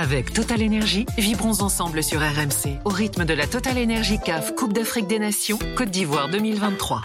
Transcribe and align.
Avec 0.00 0.32
Total 0.32 0.62
Energy, 0.62 1.06
vibrons 1.18 1.60
ensemble 1.60 2.04
sur 2.04 2.20
RMC 2.20 2.78
au 2.84 2.88
rythme 2.88 3.24
de 3.24 3.34
la 3.34 3.48
Total 3.48 3.76
Energy 3.76 4.20
CAF 4.24 4.54
Coupe 4.54 4.72
d'Afrique 4.72 5.08
des 5.08 5.18
Nations 5.18 5.58
Côte 5.76 5.90
d'Ivoire 5.90 6.28
2023. 6.28 7.02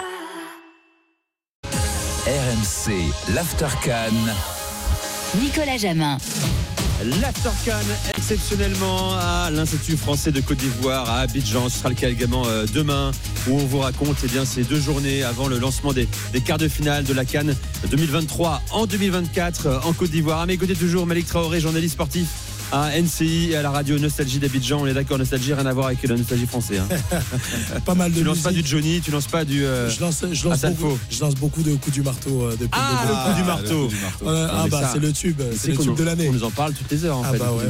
RMC, 2.27 2.93
l'Aftercan. 3.33 4.13
Nicolas 5.41 5.77
Jamin. 5.77 6.19
L'Aftercan 7.19 7.81
exceptionnellement 8.15 9.15
à 9.15 9.49
l'Institut 9.49 9.97
français 9.97 10.31
de 10.31 10.41
Côte 10.41 10.59
d'Ivoire 10.59 11.09
à 11.09 11.21
Abidjan. 11.21 11.69
Ce 11.69 11.79
sera 11.79 11.89
le 11.89 11.95
cas 11.95 12.09
également 12.09 12.45
euh, 12.45 12.67
demain 12.75 13.09
où 13.47 13.55
on 13.55 13.65
vous 13.65 13.79
raconte 13.79 14.17
eh 14.23 14.27
bien, 14.27 14.45
ces 14.45 14.61
deux 14.61 14.79
journées 14.79 15.23
avant 15.23 15.47
le 15.47 15.57
lancement 15.57 15.93
des, 15.93 16.07
des 16.31 16.41
quarts 16.41 16.59
de 16.59 16.67
finale 16.67 17.05
de 17.05 17.13
la 17.15 17.25
Cannes 17.25 17.55
2023 17.89 18.61
en 18.69 18.85
2024 18.85 19.65
euh, 19.65 19.79
en 19.83 19.93
Côte 19.93 20.11
d'Ivoire. 20.11 20.41
À 20.41 20.45
mes 20.45 20.57
côtés 20.57 20.75
toujours 20.75 21.07
Malik 21.07 21.25
Traoré, 21.25 21.59
journaliste 21.59 21.95
sportif 21.95 22.27
à 22.73 22.99
NCI 22.99 23.51
et 23.51 23.55
à 23.55 23.61
la 23.61 23.69
radio 23.69 23.99
Nostalgie 23.99 24.39
d'Abidjan. 24.39 24.79
On 24.81 24.87
est 24.87 24.93
d'accord, 24.95 25.19
Nostalgie, 25.19 25.53
rien 25.53 25.65
à 25.67 25.73
voir 25.73 25.87
avec 25.87 26.01
la 26.07 26.15
Nostalgie 26.17 26.47
française. 26.47 26.81
Hein. 27.11 27.19
pas 27.85 27.93
mal 27.93 28.11
de 28.11 28.17
Tu 28.17 28.23
lances 28.23 28.39
pas 28.39 28.51
du 28.51 28.65
Johnny, 28.65 28.99
tu 28.99 29.11
lances 29.11 29.27
pas 29.27 29.45
du. 29.45 29.63
euh, 29.63 29.89
Je 29.91 30.01
lance, 30.01 30.23
je, 30.31 30.47
lance 30.49 30.61
beaucoup, 30.65 30.97
je 31.11 31.19
lance 31.21 31.35
beaucoup 31.35 31.61
de 31.61 31.75
coups 31.75 31.93
du 31.93 32.01
marteau 32.01 32.41
euh, 32.43 32.51
depuis 32.59 32.69
Ah, 32.73 33.05
le 33.07 33.31
coup 33.33 33.37
du 33.39 33.43
marteau. 33.45 33.89
Ah 34.25 34.65
bah 34.71 34.89
c'est 34.91 34.99
le 34.99 35.11
tube, 35.13 35.37
Tu 35.51 35.57
c'est 35.57 35.71
le 35.71 35.77
tube 35.77 35.95
de 35.95 36.03
l'année. 36.03 36.27
On 36.29 36.33
nous 36.33 36.43
en 36.43 36.51
parle 36.51 36.73
toutes 36.73 36.89
les 36.91 37.05
heures 37.05 37.17
en 37.17 37.23
Ah 37.23 37.31
fait, 37.33 37.37
bah 37.37 37.51
ouais, 37.51 37.63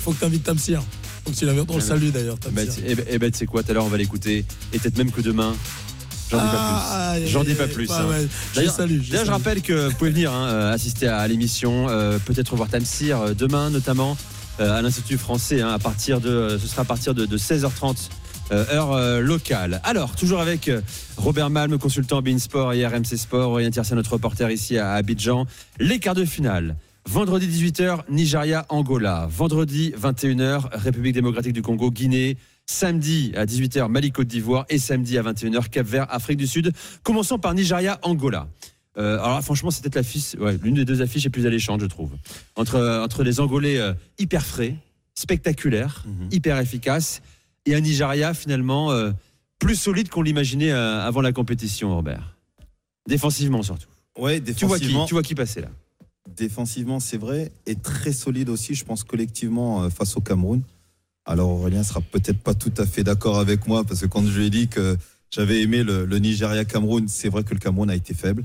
faut 0.00 0.12
que 0.12 0.20
t'invites 0.20 0.44
Tamsir. 0.44 0.82
Faut 1.24 1.32
que 1.32 1.36
tu 1.36 1.44
l'invites, 1.44 1.64
on 1.68 1.74
le 1.76 1.80
salue 1.82 2.08
d'ailleurs, 2.10 2.38
Tamsir. 2.38 2.74
tu- 2.76 2.80
eh 2.86 2.94
ben, 2.94 3.04
eh 3.10 3.18
ben, 3.18 3.30
tu 3.30 3.38
sais 3.38 3.46
quoi, 3.46 3.62
tout 3.62 3.70
à 3.72 3.74
l'heure 3.74 3.84
on 3.84 3.88
va 3.88 3.98
l'écouter. 3.98 4.44
Et 4.72 4.78
peut-être 4.78 4.96
même 4.96 5.10
que 5.10 5.20
demain. 5.20 5.54
J'en 6.30 6.38
dis 6.38 6.44
pas 6.46 7.14
plus. 7.20 7.28
J'en 7.28 7.44
dis 7.44 7.54
pas 7.54 7.66
plus. 7.68 7.90
hein. 7.90 7.94
D'ailleurs- 8.54 8.74
je 8.74 8.82
D'ailleurs, 8.82 9.02
je 9.04 9.16
salue. 9.16 9.28
rappelle 9.28 9.62
que 9.62 9.88
vous 9.88 9.94
pouvez 9.94 10.10
venir 10.10 10.32
hein, 10.32 10.46
euh, 10.48 10.72
assister 10.74 11.06
à 11.06 11.26
l'émission, 11.28 11.86
euh, 11.88 12.18
peut-être 12.24 12.56
voir 12.56 12.68
Tamsir 12.68 13.34
demain 13.36 13.70
notamment 13.70 14.16
à 14.58 14.82
l'Institut 14.82 15.18
français 15.18 15.60
hein, 15.60 15.68
à 15.68 15.78
partir 15.78 16.20
de, 16.20 16.28
euh, 16.28 16.58
ce 16.58 16.66
sera 16.66 16.82
à 16.82 16.84
partir 16.84 17.14
de, 17.14 17.26
de 17.26 17.38
16h30 17.38 18.08
euh, 18.52 18.64
heure 18.70 18.92
euh, 18.92 19.20
locale. 19.20 19.80
Alors, 19.82 20.14
toujours 20.14 20.40
avec 20.40 20.68
euh, 20.68 20.80
Robert 21.16 21.50
Malm, 21.50 21.78
consultant 21.78 22.22
Beansport 22.22 22.74
et 22.74 22.86
RMC 22.86 23.16
Sport, 23.16 23.50
Aurélien 23.50 23.70
Tiersin, 23.70 23.96
notre 23.96 24.12
reporter 24.12 24.52
ici 24.52 24.78
à 24.78 24.92
Abidjan. 24.92 25.46
Les 25.80 25.98
quarts 25.98 26.14
de 26.14 26.24
finale. 26.24 26.76
Vendredi 27.08 27.48
18h, 27.48 28.02
Nigeria-Angola. 28.08 29.26
Vendredi 29.28 29.92
21h, 30.00 30.68
République 30.72 31.14
démocratique 31.14 31.54
du 31.54 31.62
Congo, 31.62 31.90
Guinée. 31.90 32.36
Samedi 32.66 33.32
à 33.36 33.46
18h, 33.46 33.88
Mali 33.88 34.12
Côte 34.12 34.28
d'Ivoire. 34.28 34.64
Et 34.68 34.78
samedi 34.78 35.18
à 35.18 35.22
21h, 35.22 35.68
Cap 35.68 35.86
Vert, 35.86 36.06
Afrique 36.08 36.38
du 36.38 36.46
Sud. 36.46 36.72
Commençons 37.02 37.38
par 37.38 37.52
Nigeria-Angola. 37.52 38.46
Euh, 38.98 39.18
alors 39.18 39.34
là, 39.36 39.42
franchement, 39.42 39.70
c'est 39.70 39.82
peut-être 39.82 39.96
l'affiche, 39.96 40.34
ouais, 40.38 40.58
l'une 40.62 40.74
des 40.74 40.84
deux 40.84 41.02
affiches 41.02 41.24
les 41.24 41.30
plus 41.30 41.46
alléchantes, 41.46 41.80
je 41.80 41.86
trouve. 41.86 42.10
Entre, 42.56 42.76
euh, 42.76 43.04
entre 43.04 43.22
les 43.22 43.40
Angolais 43.40 43.78
euh, 43.78 43.92
hyper 44.18 44.44
frais, 44.44 44.76
spectaculaires, 45.14 46.04
hyper 46.30 46.58
efficaces, 46.58 47.20
et 47.66 47.74
un 47.74 47.80
Nigeria 47.80 48.32
finalement 48.32 48.92
euh, 48.92 49.12
plus 49.58 49.76
solide 49.76 50.08
qu'on 50.08 50.22
l'imaginait 50.22 50.70
avant 50.70 51.20
la 51.20 51.32
compétition, 51.32 51.94
Robert. 51.94 52.36
Défensivement 53.08 53.62
surtout. 53.62 53.88
Ouais, 54.18 54.40
Tu 54.40 54.66
vois 54.66 54.78
qui 54.78 54.84
défensivement, 54.84 55.06
Tu 55.06 55.14
vois 55.14 55.22
qui 55.22 55.34
passer 55.34 55.60
là 55.60 55.68
défensivement 56.36 56.98
c'est 57.00 57.16
vrai, 57.16 57.52
et 57.66 57.76
très 57.76 58.12
solide 58.12 58.48
aussi, 58.50 58.74
je 58.74 58.84
pense, 58.84 59.04
collectivement 59.04 59.88
face 59.90 60.16
au 60.16 60.20
Cameroun. 60.20 60.60
Alors 61.24 61.50
Aurélien 61.50 61.82
sera 61.82 62.00
peut-être 62.00 62.40
pas 62.40 62.52
tout 62.52 62.72
à 62.76 62.84
fait 62.84 63.04
d'accord 63.04 63.38
avec 63.38 63.66
moi, 63.66 63.84
parce 63.84 64.00
que 64.00 64.06
quand 64.06 64.26
je 64.26 64.38
lui 64.38 64.46
ai 64.46 64.50
dit 64.50 64.68
que 64.68 64.98
j'avais 65.30 65.62
aimé 65.62 65.82
le, 65.82 66.04
le 66.04 66.18
Nigeria-Cameroun, 66.18 67.08
c'est 67.08 67.28
vrai 67.28 67.42
que 67.44 67.54
le 67.54 67.60
Cameroun 67.60 67.88
a 67.90 67.94
été 67.94 68.12
faible. 68.12 68.44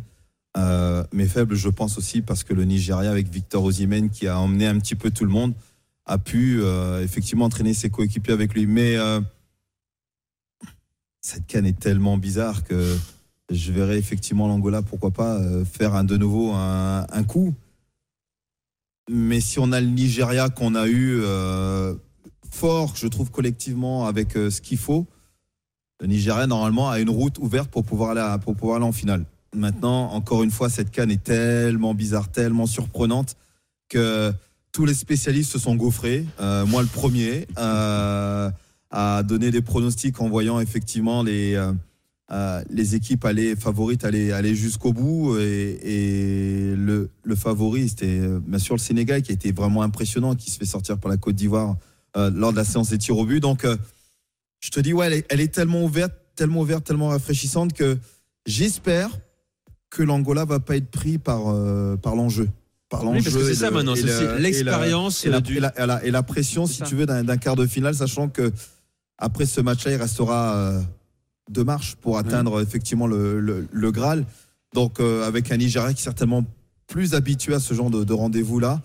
Euh, 0.58 1.04
mais 1.14 1.28
faible, 1.28 1.56
je 1.56 1.70
pense 1.70 1.98
aussi, 1.98 2.22
parce 2.22 2.44
que 2.44 2.54
le 2.54 2.66
Nigeria, 2.66 3.10
avec 3.10 3.30
Victor 3.30 3.64
Osimhen, 3.64 4.10
qui 4.10 4.28
a 4.28 4.40
emmené 4.40 4.68
un 4.68 4.78
petit 4.80 4.96
peu 4.96 5.12
tout 5.12 5.26
le 5.26 5.32
monde, 5.32 5.54
a 6.06 6.18
pu 6.18 6.62
euh, 6.62 7.04
effectivement 7.04 7.46
entraîner 7.46 7.74
ses 7.74 7.90
coéquipiers 7.90 8.34
avec 8.34 8.54
lui. 8.54 8.68
Mais 8.68 8.98
euh, 8.98 9.22
cette 11.22 11.48
canne 11.48 11.66
est 11.66 11.80
tellement 11.80 12.18
bizarre 12.18 12.64
que 12.64 12.98
je 13.50 13.72
verrais 13.72 13.98
effectivement 13.98 14.48
l'Angola, 14.48 14.82
pourquoi 14.82 15.12
pas, 15.12 15.40
faire 15.66 15.96
un, 15.96 16.04
de 16.04 16.18
nouveau 16.18 16.52
un, 16.52 17.06
un 17.10 17.24
coup. 17.24 17.54
Mais 19.10 19.42
si 19.42 19.60
on 19.60 19.72
a 19.72 19.82
le 19.82 19.88
Nigeria 19.88 20.50
qu'on 20.50 20.74
a 20.76 20.88
eu 20.88 21.22
fort, 22.50 22.96
je 22.96 23.08
trouve 23.08 23.30
collectivement 23.30 24.06
avec 24.06 24.34
ce 24.34 24.62
qu'il 24.62 24.78
faut, 24.78 25.06
le 26.00 26.08
Nigeria 26.08 26.48
normalement 26.48 26.90
a 26.90 27.00
une 27.00 27.10
route 27.10 27.38
ouverte 27.40 27.70
pour 27.70 27.84
pouvoir 27.84 28.12
aller, 28.12 28.42
pour 28.42 28.56
pouvoir 28.56 28.78
aller 28.78 28.86
en 28.86 28.94
finale. 28.94 29.26
Maintenant, 29.56 30.12
encore 30.14 30.44
une 30.44 30.52
fois, 30.52 30.70
cette 30.70 30.92
canne 30.92 31.12
est 31.12 31.24
tellement 31.24 31.94
bizarre, 31.94 32.30
tellement 32.30 32.66
surprenante 32.66 33.36
que 33.90 34.32
tous 34.72 34.86
les 34.86 34.94
spécialistes 34.94 35.52
se 35.52 35.60
sont 35.60 35.76
gaufrés. 35.76 36.26
Euh, 36.40 36.66
moi, 36.66 36.82
le 36.82 36.88
premier, 36.88 37.48
euh, 37.58 38.50
à 38.90 39.24
donner 39.24 39.52
des 39.52 39.62
pronostics 39.62 40.22
en 40.22 40.30
voyant 40.30 40.62
effectivement 40.62 41.22
les, 41.22 41.56
euh, 42.32 42.64
les 42.70 42.96
équipes 42.96 43.26
aller, 43.26 43.58
favorites 43.58 44.06
aller, 44.06 44.32
aller 44.32 44.56
jusqu'au 44.56 44.94
bout. 44.94 45.38
Et, 45.38 46.74
le, 46.78 47.10
le 47.24 47.36
favori, 47.36 47.90
c'était 47.90 48.22
bien 48.48 48.60
sûr 48.60 48.76
le 48.76 48.80
Sénégal 48.80 49.22
qui 49.22 49.32
a 49.32 49.34
été 49.34 49.52
vraiment 49.52 49.82
impressionnant, 49.82 50.36
qui 50.36 50.50
se 50.50 50.58
fait 50.58 50.66
sortir 50.66 50.98
par 50.98 51.12
la 51.12 51.18
Côte 51.18 51.36
d'Ivoire 51.36 51.76
lors 52.16 52.52
de 52.52 52.58
la 52.58 52.64
séance 52.64 52.90
des 52.90 52.98
tirs 52.98 53.18
au 53.18 53.26
but. 53.26 53.42
Donc, 53.42 53.66
je 54.62 54.70
te 54.70 54.80
dis, 54.80 54.94
ouais, 54.94 55.26
elle 55.28 55.42
est 55.42 55.54
tellement 55.54 55.84
ouverte, 55.84 56.14
tellement 56.36 56.62
ouverte, 56.62 56.86
tellement 56.86 57.10
rafraîchissante 57.10 57.74
que 57.74 57.98
j'espère 58.46 59.10
que 59.92 60.02
l'Angola 60.02 60.46
va 60.46 60.60
pas 60.60 60.78
être 60.78 60.90
pris 60.90 61.18
par, 61.20 61.50
euh, 61.50 61.98
par 61.98 62.16
l'enjeu. 62.16 62.50
Par 62.90 63.04
Oui, 63.06 63.22
parce 63.22 63.26
que 63.36 63.40
l'enjeu 63.40 63.48
c'est 63.54 63.56
ça 63.60 63.72
maintenant, 63.72 63.94
c'est 63.96 64.40
l'expérience 64.40 65.26
et 65.26 65.30
la, 65.30 65.42
du- 65.42 65.58
et 65.58 65.60
la- 65.60 65.74
et 65.84 65.86
la- 65.86 66.06
et 66.06 66.12
la 66.12 66.24
pression, 66.24 66.66
si 66.66 66.78
ça. 66.80 66.86
tu 66.86 66.96
veux, 66.96 67.06
d'un 67.06 67.38
quart 67.38 67.56
de 67.56 67.66
finale, 67.68 67.94
sachant 67.94 68.28
que 68.28 68.52
après 69.18 69.46
ce 69.46 69.62
match-là, 69.62 69.92
il 69.92 69.98
restera 70.02 70.56
euh, 70.56 70.82
deux 71.50 71.64
marches 71.64 71.96
pour 71.96 72.18
atteindre 72.18 72.62
effectivement 72.62 73.06
le, 73.08 73.40
le- 73.40 73.68
le 73.72 73.92
Graal. 73.92 74.26
Donc, 74.74 75.00
euh, 75.00 75.28
avec 75.28 75.52
un 75.52 75.58
Nigeria 75.58 75.94
qui 75.94 76.00
est 76.00 76.04
certainement 76.04 76.44
plus 76.88 77.14
habitué 77.14 77.54
à 77.54 77.60
ce 77.60 77.74
genre 77.74 77.90
de, 77.90 78.04
de 78.04 78.14
rendez-vous-là. 78.14 78.82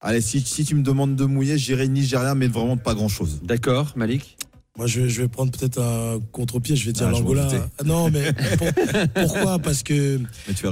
Allez, 0.00 0.20
si, 0.20 0.40
si 0.40 0.64
tu 0.64 0.74
me 0.74 0.82
demandes 0.82 1.16
de 1.16 1.24
mouiller, 1.24 1.58
j'irai 1.58 1.88
Nigeria, 1.88 2.34
mais 2.34 2.46
vraiment 2.46 2.76
pas 2.76 2.94
grand-chose. 2.94 3.40
D'accord, 3.42 3.92
Malik? 3.96 4.36
Moi, 4.78 4.86
je, 4.86 5.08
je 5.08 5.22
vais 5.22 5.28
prendre 5.28 5.50
peut-être 5.50 5.80
un 5.80 6.20
contre-pied. 6.32 6.76
Je 6.76 6.86
vais 6.86 6.92
dire 6.92 7.06
Ah, 7.08 7.10
l'Angola. 7.10 7.48
Ah, 7.78 7.82
Non, 7.84 8.10
mais 8.10 8.32
pour- 8.32 9.08
pourquoi? 9.24 9.58
Parce 9.58 9.82
que 9.82 10.20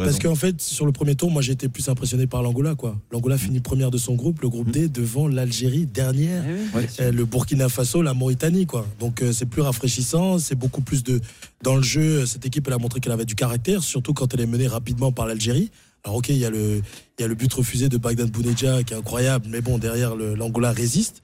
parce 0.04 0.18
qu'en 0.20 0.34
fait, 0.36 0.60
sur 0.62 0.86
le 0.86 0.92
premier 0.92 1.16
tour, 1.16 1.30
moi, 1.30 1.42
j'ai 1.42 1.52
été 1.52 1.68
plus 1.68 1.88
impressionné 1.88 2.26
par 2.28 2.42
l'Angola. 2.42 2.76
quoi. 2.76 2.96
L'Angola 3.10 3.36
finit 3.36 3.58
première 3.60 3.90
de 3.90 3.98
son 3.98 4.14
groupe, 4.14 4.40
le 4.42 4.48
groupe 4.48 4.70
D, 4.70 4.88
devant 4.88 5.26
l'Algérie 5.28 5.86
dernière. 5.86 6.44
Ouais. 6.74 6.86
Euh, 7.00 7.10
le 7.10 7.24
Burkina 7.24 7.68
Faso, 7.68 8.00
la 8.00 8.14
Mauritanie, 8.14 8.64
quoi. 8.66 8.86
Donc 9.00 9.22
euh, 9.22 9.32
c'est 9.32 9.46
plus 9.46 9.62
rafraîchissant, 9.62 10.38
c'est 10.38 10.54
beaucoup 10.54 10.80
plus 10.82 11.02
de 11.02 11.20
dans 11.62 11.74
le 11.76 11.82
jeu. 11.82 12.26
Cette 12.26 12.46
équipe, 12.46 12.66
elle 12.68 12.74
a 12.74 12.78
montré 12.78 13.00
qu'elle 13.00 13.12
avait 13.12 13.24
du 13.24 13.34
caractère, 13.34 13.82
surtout 13.82 14.14
quand 14.14 14.32
elle 14.34 14.40
est 14.40 14.46
menée 14.46 14.68
rapidement 14.68 15.10
par 15.10 15.26
l'Algérie. 15.26 15.70
Alors 16.04 16.18
ok, 16.18 16.28
il 16.28 16.36
y 16.38 16.44
a 16.44 16.50
le 16.50 16.80
il 17.18 17.22
y 17.22 17.24
a 17.24 17.28
le 17.28 17.34
but 17.34 17.52
refusé 17.52 17.88
de 17.88 17.96
Bagdad 17.98 18.30
Bounedjah 18.30 18.84
qui 18.84 18.94
est 18.94 18.96
incroyable, 18.96 19.46
mais 19.50 19.60
bon 19.60 19.78
derrière 19.78 20.14
le- 20.14 20.34
l'Angola 20.36 20.70
résiste. 20.70 21.22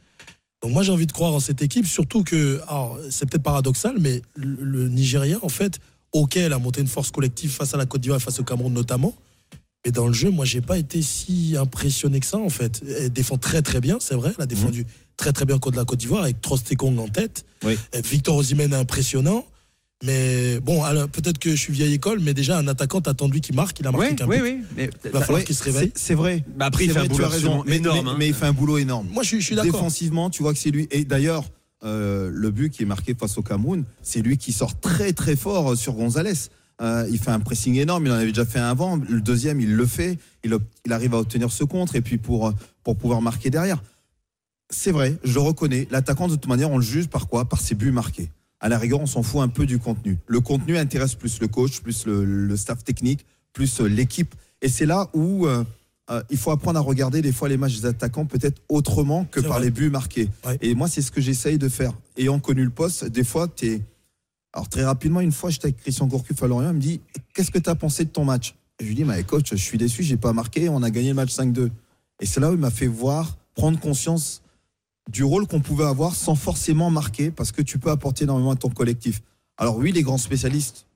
Donc 0.62 0.72
moi 0.72 0.82
j'ai 0.82 0.92
envie 0.92 1.06
de 1.06 1.12
croire 1.12 1.32
en 1.32 1.40
cette 1.40 1.60
équipe, 1.60 1.86
surtout 1.86 2.22
que 2.22 2.60
alors 2.68 2.98
c'est 3.10 3.28
peut-être 3.28 3.42
paradoxal, 3.42 3.96
mais 3.98 4.22
le, 4.34 4.62
le 4.62 4.88
Nigeria 4.88 5.38
en 5.42 5.48
fait, 5.48 5.80
ok, 6.12 6.36
elle 6.36 6.52
a 6.52 6.58
monté 6.58 6.80
une 6.80 6.86
force 6.86 7.10
collective 7.10 7.50
face 7.50 7.74
à 7.74 7.76
la 7.76 7.86
Côte 7.86 8.00
d'Ivoire, 8.00 8.20
et 8.20 8.22
face 8.22 8.38
au 8.38 8.44
Cameroun 8.44 8.72
notamment. 8.72 9.14
Mais 9.84 9.90
dans 9.90 10.06
le 10.06 10.12
jeu, 10.12 10.30
moi, 10.30 10.44
j'ai 10.44 10.60
pas 10.60 10.78
été 10.78 11.02
si 11.02 11.56
impressionné 11.58 12.20
que 12.20 12.26
ça, 12.26 12.38
en 12.38 12.48
fait. 12.48 12.82
Elle 13.00 13.12
défend 13.12 13.36
très, 13.36 13.62
très 13.62 13.80
bien, 13.80 13.98
c'est 14.00 14.14
vrai. 14.14 14.32
Elle 14.38 14.44
a 14.44 14.46
défendu 14.46 14.86
très, 15.16 15.32
très 15.32 15.44
bien 15.44 15.58
contre 15.58 15.76
la 15.76 15.84
Côte 15.84 15.98
d'Ivoire, 15.98 16.22
avec 16.22 16.40
Trostekong 16.40 16.98
en 17.00 17.08
tête. 17.08 17.44
Oui. 17.64 17.76
Et 17.92 18.00
Victor 18.00 18.36
Osimhen 18.36 18.74
impressionnant. 18.74 19.44
Mais 20.04 20.58
bon, 20.60 20.82
alors, 20.82 21.08
peut-être 21.08 21.38
que 21.38 21.50
je 21.50 21.56
suis 21.56 21.72
vieille 21.72 21.94
école, 21.94 22.18
mais 22.20 22.34
déjà, 22.34 22.58
un 22.58 22.66
attaquant, 22.66 23.00
t'attends 23.00 23.28
lui 23.28 23.40
qui 23.40 23.52
marque. 23.52 23.78
Il 23.80 23.86
a 23.86 23.92
marqué 23.92 24.08
Oui, 24.10 24.16
qu'un 24.16 24.26
oui, 24.26 24.36
but. 24.38 24.42
oui. 24.42 24.60
Mais, 24.76 24.90
Il 25.04 25.10
va 25.10 25.20
falloir 25.20 25.38
Ouais, 25.38 25.44
qu'il 25.44 25.54
se 25.54 25.62
réveille. 25.62 25.92
c'est- 25.94 26.14
vrai. 26.14 26.44
Bah, 26.56 26.66
après, 26.66 26.84
il 26.86 26.90
fait 26.90 26.96
un 26.98 27.00
vrai, 27.00 27.08
boulot 27.08 27.24
as 27.24 27.28
raison. 27.28 27.62
Mais, 27.66 27.76
énorme. 27.76 28.04
mais- 28.04 28.10
hein. 28.10 28.16
mais 28.18 28.28
il 28.28 28.34
fait 28.34 28.46
un 28.46 28.52
boulot 28.52 28.78
énorme. 28.78 29.06
Moi, 29.12 29.22
je, 29.22 29.28
suis- 29.28 29.40
je 29.40 29.46
suis 29.46 29.54
d'accord. 29.56 29.72
Défensivement, 29.72 30.28
tu 30.28 30.42
vois 30.42 30.52
que 30.52 30.58
c'est 30.58 30.70
lui. 30.70 30.88
Et 30.90 31.04
d'ailleurs, 31.04 31.44
euh, 31.84 32.30
le 32.32 32.50
but 32.50 32.70
qui 32.72 32.82
est 32.82 32.86
marqué 32.86 33.14
face 33.14 33.38
au 33.38 33.42
Cameroun, 33.42 33.84
c'est 34.02 34.22
lui 34.22 34.38
qui 34.38 34.52
sort 34.52 34.78
très 34.80 35.12
très 35.12 35.36
fort 35.36 35.76
sur 35.76 35.92
Gonzalez. 35.94 36.32
Euh, 36.80 37.06
il 37.12 37.18
fait 37.18 37.30
un 37.30 37.38
pressing 37.38 37.76
énorme, 37.76 38.06
il 38.06 38.10
en 38.12 38.16
avait 38.16 38.26
déjà 38.32 38.44
fait 38.44 38.58
un 38.58 38.70
avant. 38.70 38.96
Le 38.96 39.20
deuxième, 39.20 39.60
il 39.60 39.72
le 39.76 39.86
fait. 39.86 40.18
Il, 40.42 40.56
arrive 40.90 41.14
à 41.14 41.18
obtenir 41.18 41.52
ce 41.52 41.62
contre 41.62 41.94
et 41.94 42.00
puis 42.00 42.18
pour, 42.18 42.48
euh, 42.48 42.52
pour 42.82 42.96
pouvoir 42.96 43.22
marquer 43.22 43.50
derrière. 43.50 43.80
C'est 44.68 44.90
vrai, 44.90 45.16
je 45.22 45.34
le 45.34 45.40
reconnais. 45.40 45.86
L'attaquant, 45.92 46.26
de 46.26 46.34
toute 46.34 46.48
manière, 46.48 46.70
on 46.72 46.78
le 46.78 46.82
juge 46.84 47.06
par 47.06 47.28
quoi? 47.28 47.44
Par 47.48 47.60
ses 47.60 47.76
buts 47.76 47.92
marqués. 47.92 48.30
À 48.62 48.68
la 48.68 48.78
rigueur, 48.78 49.00
on 49.00 49.06
s'en 49.06 49.24
fout 49.24 49.42
un 49.42 49.48
peu 49.48 49.66
du 49.66 49.80
contenu. 49.80 50.18
Le 50.28 50.40
contenu 50.40 50.78
intéresse 50.78 51.16
plus 51.16 51.40
le 51.40 51.48
coach, 51.48 51.80
plus 51.80 52.06
le, 52.06 52.24
le 52.24 52.56
staff 52.56 52.84
technique, 52.84 53.26
plus 53.52 53.80
euh, 53.80 53.86
l'équipe. 53.86 54.36
Et 54.62 54.68
c'est 54.68 54.86
là 54.86 55.10
où 55.14 55.48
euh, 55.48 55.64
euh, 56.10 56.22
il 56.30 56.38
faut 56.38 56.52
apprendre 56.52 56.78
à 56.78 56.82
regarder 56.82 57.22
des 57.22 57.32
fois 57.32 57.48
les 57.48 57.56
matchs 57.56 57.80
des 57.80 57.86
attaquants 57.86 58.24
peut-être 58.24 58.62
autrement 58.68 59.24
que 59.24 59.40
par 59.40 59.54
vrai. 59.54 59.64
les 59.64 59.70
buts 59.72 59.90
marqués. 59.90 60.28
Ouais. 60.46 60.58
Et 60.62 60.76
moi, 60.76 60.86
c'est 60.86 61.02
ce 61.02 61.10
que 61.10 61.20
j'essaye 61.20 61.58
de 61.58 61.68
faire. 61.68 61.92
Ayant 62.16 62.38
connu 62.38 62.62
le 62.62 62.70
poste, 62.70 63.04
des 63.04 63.24
fois, 63.24 63.48
tu 63.48 63.66
es. 63.66 63.82
Alors, 64.52 64.68
très 64.68 64.84
rapidement, 64.84 65.20
une 65.20 65.32
fois, 65.32 65.50
j'étais 65.50 65.66
avec 65.66 65.78
Christian 65.78 66.06
Gourcuff 66.06 66.40
à 66.40 66.46
Lorient, 66.46 66.70
il 66.70 66.76
me 66.76 66.80
dit 66.80 67.00
Qu'est-ce 67.34 67.50
que 67.50 67.58
tu 67.58 67.68
as 67.68 67.74
pensé 67.74 68.04
de 68.04 68.10
ton 68.10 68.24
match? 68.24 68.54
Et 68.78 68.84
je 68.84 68.88
lui 68.88 68.94
dis 68.94 69.04
Mais 69.04 69.24
coach, 69.24 69.50
je 69.50 69.56
suis 69.56 69.78
déçu, 69.78 70.04
j'ai 70.04 70.16
pas 70.16 70.32
marqué, 70.32 70.68
on 70.68 70.84
a 70.84 70.90
gagné 70.90 71.08
le 71.08 71.14
match 71.14 71.34
5-2. 71.34 71.70
Et 72.20 72.26
c'est 72.26 72.38
là 72.38 72.50
où 72.50 72.54
il 72.54 72.60
m'a 72.60 72.70
fait 72.70 72.86
voir, 72.86 73.38
prendre 73.56 73.80
conscience 73.80 74.41
du 75.10 75.24
rôle 75.24 75.46
qu'on 75.46 75.60
pouvait 75.60 75.84
avoir 75.84 76.14
sans 76.14 76.34
forcément 76.34 76.90
marquer, 76.90 77.30
parce 77.30 77.52
que 77.52 77.62
tu 77.62 77.78
peux 77.78 77.90
apporter 77.90 78.24
énormément 78.24 78.52
à 78.52 78.56
ton 78.56 78.70
collectif. 78.70 79.22
Alors 79.56 79.76
oui, 79.76 79.92
les 79.92 80.02
grands 80.02 80.18
spécialistes 80.18 80.86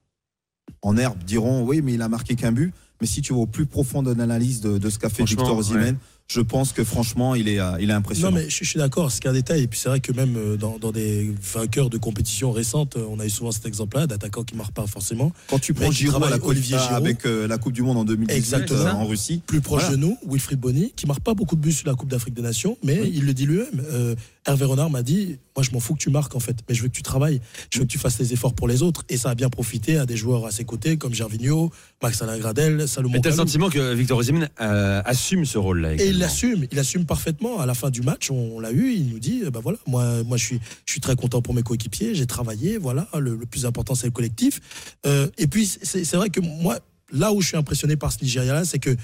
en 0.83 0.97
herbe 0.97 1.23
diront 1.25 1.65
oui, 1.65 1.83
mais 1.83 1.95
il 1.95 2.03
a 2.03 2.09
marqué 2.09 2.35
qu'un 2.35 2.53
but. 2.53 2.73
Mais 3.01 3.07
si 3.07 3.21
tu 3.21 3.35
vas 3.35 3.41
au 3.41 3.47
plus 3.47 3.67
profond 3.67 4.03
de 4.03 4.13
l'analyse 4.13 4.61
de, 4.61 4.79
de 4.79 4.91
ce 4.91 4.99
qu'a 4.99 5.11
fait 5.11 5.25
Victor 5.25 5.57
Osimhen, 5.57 5.99
je 6.29 6.41
pense 6.41 6.73
que 6.73 6.83
franchement, 6.83 7.35
il 7.35 7.49
est, 7.49 7.61
euh, 7.61 7.77
il 7.81 7.91
est 7.91 7.93
impressionnant. 7.93 8.31
Non, 8.31 8.37
mais 8.37 8.51
je, 8.51 8.65
je 8.65 8.69
suis 8.69 8.79
d'accord, 8.79 9.13
c'est 9.13 9.23
qu'un 9.23 9.33
détail. 9.33 9.63
Et 9.63 9.67
puis 9.69 9.79
c'est 9.79 9.89
vrai 9.89 10.01
que 10.01 10.13
même 10.13 10.35
euh, 10.37 10.57
dans, 10.57 10.77
dans 10.79 10.91
des 10.93 11.33
vainqueurs 11.55 11.89
de 11.89 11.99
compétitions 11.99 12.51
récentes, 12.51 12.97
euh, 12.97 13.07
on 13.09 13.21
a 13.21 13.27
eu 13.27 13.31
souvent 13.31 13.53
cet 13.53 13.65
exemple-là 13.67 14.07
d'attaquants 14.09 14.43
qui 14.43 14.55
ne 14.55 14.59
marquent 14.59 14.75
pas 14.75 14.87
forcément. 14.87 15.33
Quand 15.49 15.59
tu 15.61 15.73
prends 15.73 15.91
Giroud 15.93 16.23
à 16.25 16.31
la 16.31 16.39
Coupe, 16.39 16.51
Olivier 16.51 16.79
Giroud. 16.79 16.97
avec 16.97 17.25
euh, 17.27 17.47
la 17.47 17.59
Coupe 17.59 17.73
du 17.75 17.83
Monde 17.83 17.99
en 17.99 18.05
2018 18.05 18.37
Exactement. 18.37 18.81
euh, 18.81 18.91
en 18.93 19.07
Russie, 19.07 19.41
Plus 19.47 19.61
proche 19.61 19.83
Voilà. 19.83 19.97
de 19.97 20.01
nous, 20.03 20.19
Wilfried 20.29 20.59
Bonny, 20.59 20.93
qui 20.97 21.07
marque 21.07 21.21
pas 21.21 21.35
beaucoup 21.35 21.55
de 21.55 21.61
buts 21.61 21.73
sur 21.73 21.87
la 21.87 21.95
Coupe 21.95 22.09
d'Afrique 22.11 22.35
des 22.35 22.43
Nations, 22.43 22.77
mais 22.83 23.01
il 23.13 23.25
le 23.25 23.33
dit 23.35 23.47
lui-même. 23.47 23.85
Euh, 23.93 24.15
Hervé 24.49 24.65
Renard 24.65 24.91
m'a 24.91 25.03
dit 25.03 25.39
Moi, 25.57 25.65
je 25.65 25.71
m'en 25.73 25.81
fous 25.81 25.95
que 25.95 25.99
tu 26.01 26.11
marques, 26.11 26.35
en 26.37 26.41
fait, 26.41 26.57
mais 26.69 26.75
je 26.75 26.83
veux 26.83 26.89
que 26.89 26.95
tu 26.95 27.03
travailles. 27.03 27.41
Je 27.73 27.79
veux 27.81 27.85
que 27.85 27.91
tu 27.91 27.99
fasses 27.99 28.19
les 28.21 28.33
efforts 28.33 28.55
pour 28.55 28.69
les 28.69 28.83
autres. 28.83 29.05
Et 29.09 29.17
ça 29.17 29.31
a 29.31 29.35
bien 29.35 29.49
profité 29.49 29.97
à 29.99 30.07
des 30.07 30.17
joueurs 30.17 30.47
à 30.47 30.51
ses 30.53 30.65
côtés, 30.65 30.97
comme 30.97 31.15
Gervinho, 31.15 31.71
Max 32.03 32.23
Alain 32.23 32.39
Gradel, 32.39 32.87
Salomon 32.87 33.15
Mais 33.15 33.21
t'as 33.21 33.31
le 33.31 33.37
sentiment 33.37 33.69
que 33.71 33.93
Victor 33.95 34.19
Osimhen 34.19 34.49
euh, 34.61 35.03
assume 35.05 35.45
ce 35.45 35.59
rôle-là. 35.59 35.95
Il 36.17 36.21
l'assume, 36.21 36.67
il 36.73 36.79
assume 36.79 37.05
parfaitement. 37.05 37.61
À 37.61 37.67
la 37.67 37.75
fin 37.75 37.91
du 37.91 38.01
match, 38.03 38.31
on, 38.31 38.59
l'a 38.59 38.73
eu, 38.73 38.93
il 38.93 39.09
nous 39.09 39.19
dit, 39.19 39.43
bah 39.53 39.61
voilà, 39.63 39.79
moi, 39.87 40.23
moi 40.25 40.37
je 40.37 40.45
suis, 40.45 40.61
je 40.87 40.93
suis 40.93 41.01
très 41.01 41.15
content 41.15 41.43
pour 41.43 41.53
mes 41.55 41.63
coéquipiers, 41.63 42.15
j'ai 42.15 42.27
travaillé, 42.27 42.79
voilà, 42.79 43.07
le, 43.19 43.37
le 43.37 43.47
plus 43.47 43.67
important 43.67 43.95
c'est 43.95 44.07
le 44.07 44.13
collectif. 44.13 44.61
Euh, 45.07 45.29
et 45.39 45.47
puis 45.47 45.67
c'est 45.67 46.05
c'est 46.05 46.17
vrai 46.17 46.31
que 46.31 46.41
moi, 46.41 46.79
là 47.13 47.33
où 47.33 47.41
je 47.43 47.49
suis 47.49 47.57
impressionné 47.57 47.97
par 47.97 48.13
ce 48.13 48.23
Nigeria-là, 48.25 48.65
c'est 48.65 48.79
que 48.79 48.97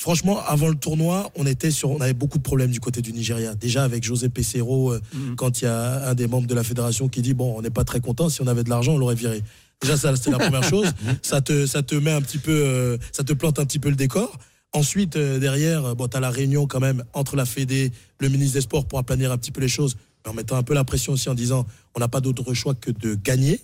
franchement, 0.00 0.40
avant 0.46 0.68
le 0.68 0.74
tournoi, 0.76 1.30
on 1.36 1.46
était 1.46 1.70
sur, 1.70 1.90
on 1.90 2.00
avait 2.00 2.12
beaucoup 2.12 2.38
de 2.38 2.42
problèmes 2.42 2.70
du 2.70 2.80
côté 2.80 3.02
du 3.02 3.12
Nigeria. 3.12 3.54
Déjà 3.54 3.84
avec 3.84 4.04
José 4.04 4.28
Pesero, 4.28 4.92
euh, 4.92 5.00
Mhm. 5.14 5.36
quand 5.36 5.60
il 5.60 5.64
y 5.64 5.68
a 5.68 6.08
un 6.10 6.14
des 6.14 6.26
membres 6.28 6.46
de 6.46 6.54
la 6.54 6.62
fédération 6.64 7.08
qui 7.08 7.22
dit, 7.22 7.34
bon, 7.34 7.54
on 7.56 7.62
n'est 7.62 7.70
pas 7.70 7.84
très 7.84 8.00
content, 8.00 8.28
si 8.28 8.40
on 8.42 8.46
avait 8.46 8.64
de 8.64 8.70
l'argent, 8.70 8.92
on 8.94 8.98
l'aurait 8.98 9.14
viré. 9.16 9.42
Déjà, 9.80 9.96
ça, 9.96 10.14
c'était 10.16 10.30
la 10.32 10.38
première 10.38 10.62
chose. 10.74 10.90
Ça 11.22 11.40
te, 11.40 11.66
ça 11.66 11.82
te 11.82 11.94
met 11.94 12.10
un 12.12 12.20
petit 12.20 12.38
peu, 12.38 12.52
euh, 12.52 12.96
ça 13.12 13.22
te 13.24 13.32
plante 13.32 13.58
un 13.60 13.64
petit 13.64 13.78
peu 13.78 13.90
le 13.90 13.96
décor. 13.96 14.36
Ensuite, 14.72 15.16
euh, 15.16 15.38
derrière, 15.38 15.84
euh, 15.84 15.94
bon, 15.94 16.08
tu 16.08 16.16
as 16.16 16.20
la 16.20 16.30
réunion 16.30 16.66
quand 16.66 16.80
même 16.80 17.04
entre 17.14 17.36
la 17.36 17.46
Fédé, 17.46 17.90
le 18.20 18.28
ministre 18.28 18.54
des 18.54 18.60
Sports 18.60 18.86
pour 18.86 18.98
aplanir 18.98 19.32
un 19.32 19.38
petit 19.38 19.50
peu 19.50 19.60
les 19.60 19.68
choses, 19.68 19.96
mais 20.24 20.30
en 20.30 20.34
mettant 20.34 20.56
un 20.56 20.62
peu 20.62 20.74
la 20.74 20.84
pression 20.84 21.14
aussi 21.14 21.28
en 21.28 21.34
disant 21.34 21.66
on 21.94 22.00
n'a 22.00 22.08
pas 22.08 22.20
d'autre 22.20 22.52
choix 22.54 22.74
que 22.74 22.90
de 22.90 23.14
gagner. 23.14 23.60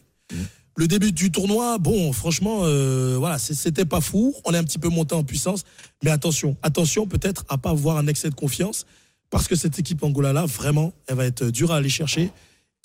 Le 0.77 0.89
début 0.89 1.13
du 1.13 1.31
tournoi, 1.31 1.79
bon, 1.79 2.13
franchement, 2.13 2.61
euh, 2.63 3.17
voilà, 3.19 3.39
c'était 3.39 3.85
pas 3.85 4.01
fou. 4.01 4.35
On 4.45 4.55
est 4.55 4.57
un 4.57 4.65
petit 4.65 4.79
peu 4.79 4.89
monté 4.89 5.15
en 5.15 5.23
puissance, 5.23 5.65
mais 6.03 6.11
attention, 6.11 6.57
attention 6.63 7.07
peut-être 7.07 7.45
à 7.49 7.59
pas 7.59 7.71
avoir 7.71 7.97
un 7.97 8.07
excès 8.07 8.31
de 8.31 8.35
confiance, 8.35 8.87
parce 9.31 9.47
que 9.47 9.57
cette 9.57 9.79
équipe 9.79 10.03
Angola-là, 10.03 10.47
vraiment, 10.47 10.93
elle 11.07 11.17
va 11.17 11.27
être 11.27 11.45
dure 11.45 11.71
à 11.71 11.77
aller 11.77 11.89
chercher. 11.89 12.31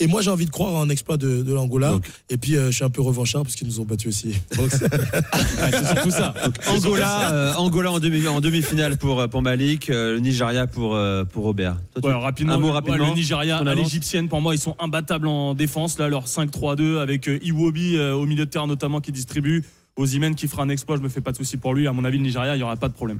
Et 0.01 0.07
moi, 0.07 0.21
j'ai 0.21 0.29
envie 0.31 0.45
de 0.45 0.49
croire 0.51 0.73
en 0.75 0.81
un 0.83 0.89
exploit 0.89 1.17
de, 1.17 1.43
de 1.43 1.53
l'Angola. 1.53 1.91
Donc- 1.91 2.05
Et 2.29 2.37
puis, 2.37 2.55
euh, 2.55 2.67
je 2.71 2.75
suis 2.75 2.83
un 2.85 2.89
peu 2.89 3.01
revanchard 3.01 3.43
parce 3.43 3.55
qu'ils 3.55 3.67
nous 3.67 3.79
ont 3.81 3.85
battus 3.85 4.07
aussi. 4.07 4.33
Donc, 4.57 4.69
c'est- 4.71 4.83
Ouais, 4.93 5.71
c'est 5.71 5.85
surtout 5.87 6.11
ça. 6.11 6.33
Angola, 6.67 7.31
euh, 7.33 7.53
Angola 7.55 7.91
en 7.91 7.99
demi 7.99 8.25
en 8.27 8.39
demi-finale 8.41 8.97
pour 8.97 9.27
pour 9.29 9.41
Malik, 9.41 9.89
euh, 9.89 10.13
le 10.13 10.19
Nigeria 10.19 10.67
pour 10.67 10.95
euh, 10.95 11.25
pour 11.25 11.43
Robert. 11.43 11.75
Toi, 12.01 12.13
tu- 12.13 12.17
rapidement, 12.17 12.53
un 12.53 12.57
mot 12.59 12.67
ouais, 12.67 12.73
rapidement. 12.73 13.09
le 13.09 13.13
Nigeria, 13.15 13.57
à 13.57 13.75
l'égyptienne, 13.75 14.29
pour 14.29 14.41
moi, 14.41 14.55
ils 14.55 14.59
sont 14.59 14.75
imbattables 14.79 15.27
en 15.27 15.53
défense. 15.53 15.99
Là, 15.99 16.07
leur 16.07 16.27
5-3-2 16.27 16.99
avec 16.99 17.27
euh, 17.27 17.39
Iwobi 17.43 17.97
euh, 17.97 18.13
au 18.13 18.25
milieu 18.25 18.45
de 18.45 18.49
terrain 18.49 18.67
notamment 18.67 19.01
qui 19.01 19.11
distribue. 19.11 19.63
Ozymen 19.97 20.33
qui 20.33 20.47
fera 20.47 20.63
un 20.63 20.69
exploit, 20.69 20.95
je 20.95 21.01
me 21.01 21.09
fais 21.09 21.19
pas 21.19 21.33
de 21.33 21.37
soucis 21.37 21.57
pour 21.57 21.73
lui. 21.73 21.85
À 21.85 21.91
mon 21.91 22.05
avis, 22.05 22.17
le 22.17 22.23
Nigeria, 22.23 22.55
il 22.55 22.59
y 22.59 22.63
aura 22.63 22.77
pas 22.77 22.87
de 22.87 22.93
problème. 22.93 23.19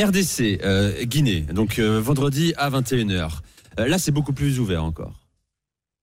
RDC, 0.00 0.60
euh, 0.62 1.04
Guinée, 1.04 1.40
donc 1.52 1.80
euh, 1.80 2.00
vendredi 2.00 2.54
à 2.56 2.70
21h. 2.70 3.40
Euh, 3.80 3.88
là, 3.88 3.98
c'est 3.98 4.12
beaucoup 4.12 4.32
plus 4.32 4.60
ouvert 4.60 4.84
encore. 4.84 5.12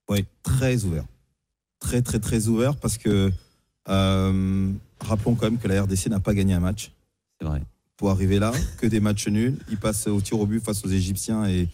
Oui, 0.09 0.25
très 0.43 0.83
ouvert. 0.85 1.05
Très, 1.79 2.01
très, 2.01 2.19
très 2.19 2.47
ouvert 2.47 2.75
parce 2.75 2.97
que 2.97 3.31
euh, 3.89 4.71
rappelons 4.99 5.35
quand 5.35 5.45
même 5.45 5.59
que 5.59 5.67
la 5.67 5.83
RDC 5.83 6.07
n'a 6.07 6.19
pas 6.19 6.33
gagné 6.33 6.53
un 6.53 6.59
match 6.59 6.91
C'est 7.39 7.47
vrai. 7.47 7.61
pour 7.97 8.09
arriver 8.09 8.39
là, 8.39 8.51
que 8.79 8.87
des 8.87 8.99
matchs 8.99 9.27
nuls. 9.27 9.57
Ils 9.69 9.77
passent 9.77 10.07
au 10.07 10.19
tir 10.21 10.39
au 10.39 10.45
but 10.45 10.63
face 10.63 10.83
aux 10.85 10.89
Égyptiens 10.89 11.45
et, 11.47 11.67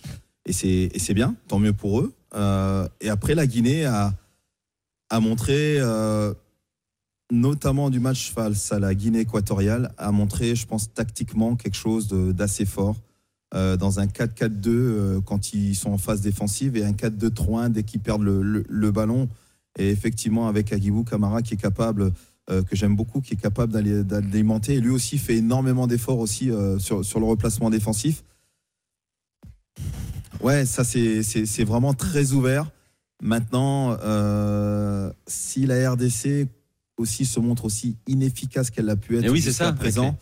et 0.46 0.54
c'est 0.54 0.90
et 0.94 1.00
c'est 1.00 1.14
bien, 1.14 1.36
tant 1.48 1.60
mieux 1.60 1.74
pour 1.74 2.00
eux. 2.02 2.14
Euh, 2.36 2.88
et 3.02 3.10
après, 3.10 3.36
la 3.36 3.48
Guinée 3.48 3.86
a, 3.86 4.14
a 5.10 5.20
montré, 5.20 5.78
euh, 5.80 6.34
notamment 7.32 7.90
du 7.90 8.00
match 8.00 8.32
face 8.32 8.72
à 8.72 8.80
la 8.80 8.94
Guinée 8.96 9.22
équatoriale, 9.22 9.94
a 9.98 10.12
montré, 10.12 10.56
je 10.56 10.66
pense, 10.66 10.92
tactiquement 10.94 11.56
quelque 11.56 11.78
chose 11.78 12.08
d'assez 12.10 12.66
fort. 12.66 12.96
Euh, 13.54 13.78
dans 13.78 14.00
un 14.00 14.06
4-4-2 14.08 14.68
euh, 14.68 15.22
quand 15.22 15.54
ils 15.54 15.76
sont 15.76 15.92
en 15.92 15.98
phase 15.98 16.22
défensive 16.22 16.76
et 16.76 16.84
un 16.84 16.92
4-2-3-1 16.94 17.70
dès 17.72 17.84
qu'ils 17.84 18.00
perdent 18.02 18.24
le, 18.24 18.42
le- 18.42 18.66
le 18.68 18.92
ballon. 18.92 19.30
Et 19.78 19.90
effectivement, 19.90 20.48
avec 20.48 20.72
Agibou 20.74 21.04
Kamara 21.04 21.42
qui 21.42 21.54
est 21.56 21.58
capable, 21.58 22.12
euh, 22.50 22.64
que 22.64 22.76
j'aime 22.76 22.96
beaucoup, 22.96 23.22
qui 23.22 23.34
est 23.34 23.42
capable 23.42 23.72
d'alimenter. 24.04 24.76
Et 24.76 24.80
lui 24.80 24.90
aussi 24.92 25.18
fait 25.18 25.38
énormément 25.38 25.88
d'efforts 25.88 26.20
aussi 26.20 26.50
sur, 26.80 27.04
sur 27.06 27.20
le 27.20 27.26
replacement 27.26 27.70
défensif. 27.70 28.24
Ouais, 30.42 30.66
ça 30.66 30.84
c'est 30.84 31.64
vraiment 31.64 31.94
très 31.94 32.34
ouvert. 32.34 32.70
Maintenant, 33.22 33.98
si 35.28 35.66
la 35.66 35.92
RDC 35.92 36.48
aussi 36.98 37.26
se 37.26 37.40
montre 37.40 37.66
aussi 37.66 37.96
inefficace 38.08 38.70
qu'elle 38.70 38.90
a 38.90 38.96
pu 38.96 39.18
être 39.18 39.26
Et 39.26 39.30
oui, 39.30 39.42
jusqu'à 39.42 39.72
présent. 39.72 40.18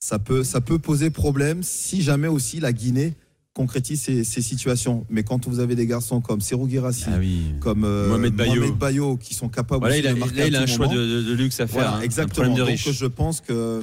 Ça 0.00 0.18
peut, 0.18 0.42
ça 0.44 0.60
peut 0.62 0.78
poser 0.78 1.10
problème 1.10 1.62
si 1.62 2.02
jamais 2.02 2.26
aussi 2.26 2.58
la 2.58 2.72
Guinée 2.72 3.14
concrétise 3.52 4.00
ces, 4.00 4.24
ces 4.24 4.40
situations. 4.40 5.04
Mais 5.10 5.22
quand 5.22 5.46
vous 5.46 5.60
avez 5.60 5.74
des 5.74 5.86
garçons 5.86 6.20
comme 6.22 6.40
Serou 6.40 6.68
Girassi, 6.68 7.04
Ah 7.08 7.16
oui. 7.18 7.42
comme 7.60 7.84
euh, 7.84 8.08
Mohamed 8.08 8.34
Bayo. 8.34 8.72
Bayo, 8.74 9.16
qui 9.18 9.34
sont 9.34 9.48
capables 9.50 9.80
Voilà, 9.80 9.96
aussi 9.96 10.04
il 10.04 10.06
a, 10.08 10.14
de 10.14 10.18
marquer 10.18 10.36
là, 10.36 10.46
il 10.46 10.56
a 10.56 10.62
un 10.62 10.66
choix 10.66 10.88
de, 10.88 10.94
de- 10.94 11.22
de 11.22 11.32
luxe 11.34 11.60
à 11.60 11.66
faire. 11.66 11.74
Voilà, 11.82 11.96
hein. 11.96 11.98
Un 11.98 12.02
exactement. 12.02 12.32
problème 12.46 12.54
de 12.54 12.60
Donc 12.60 12.68
riche. 12.70 12.90
je 12.90 13.06
pense 13.06 13.40
que 13.42 13.82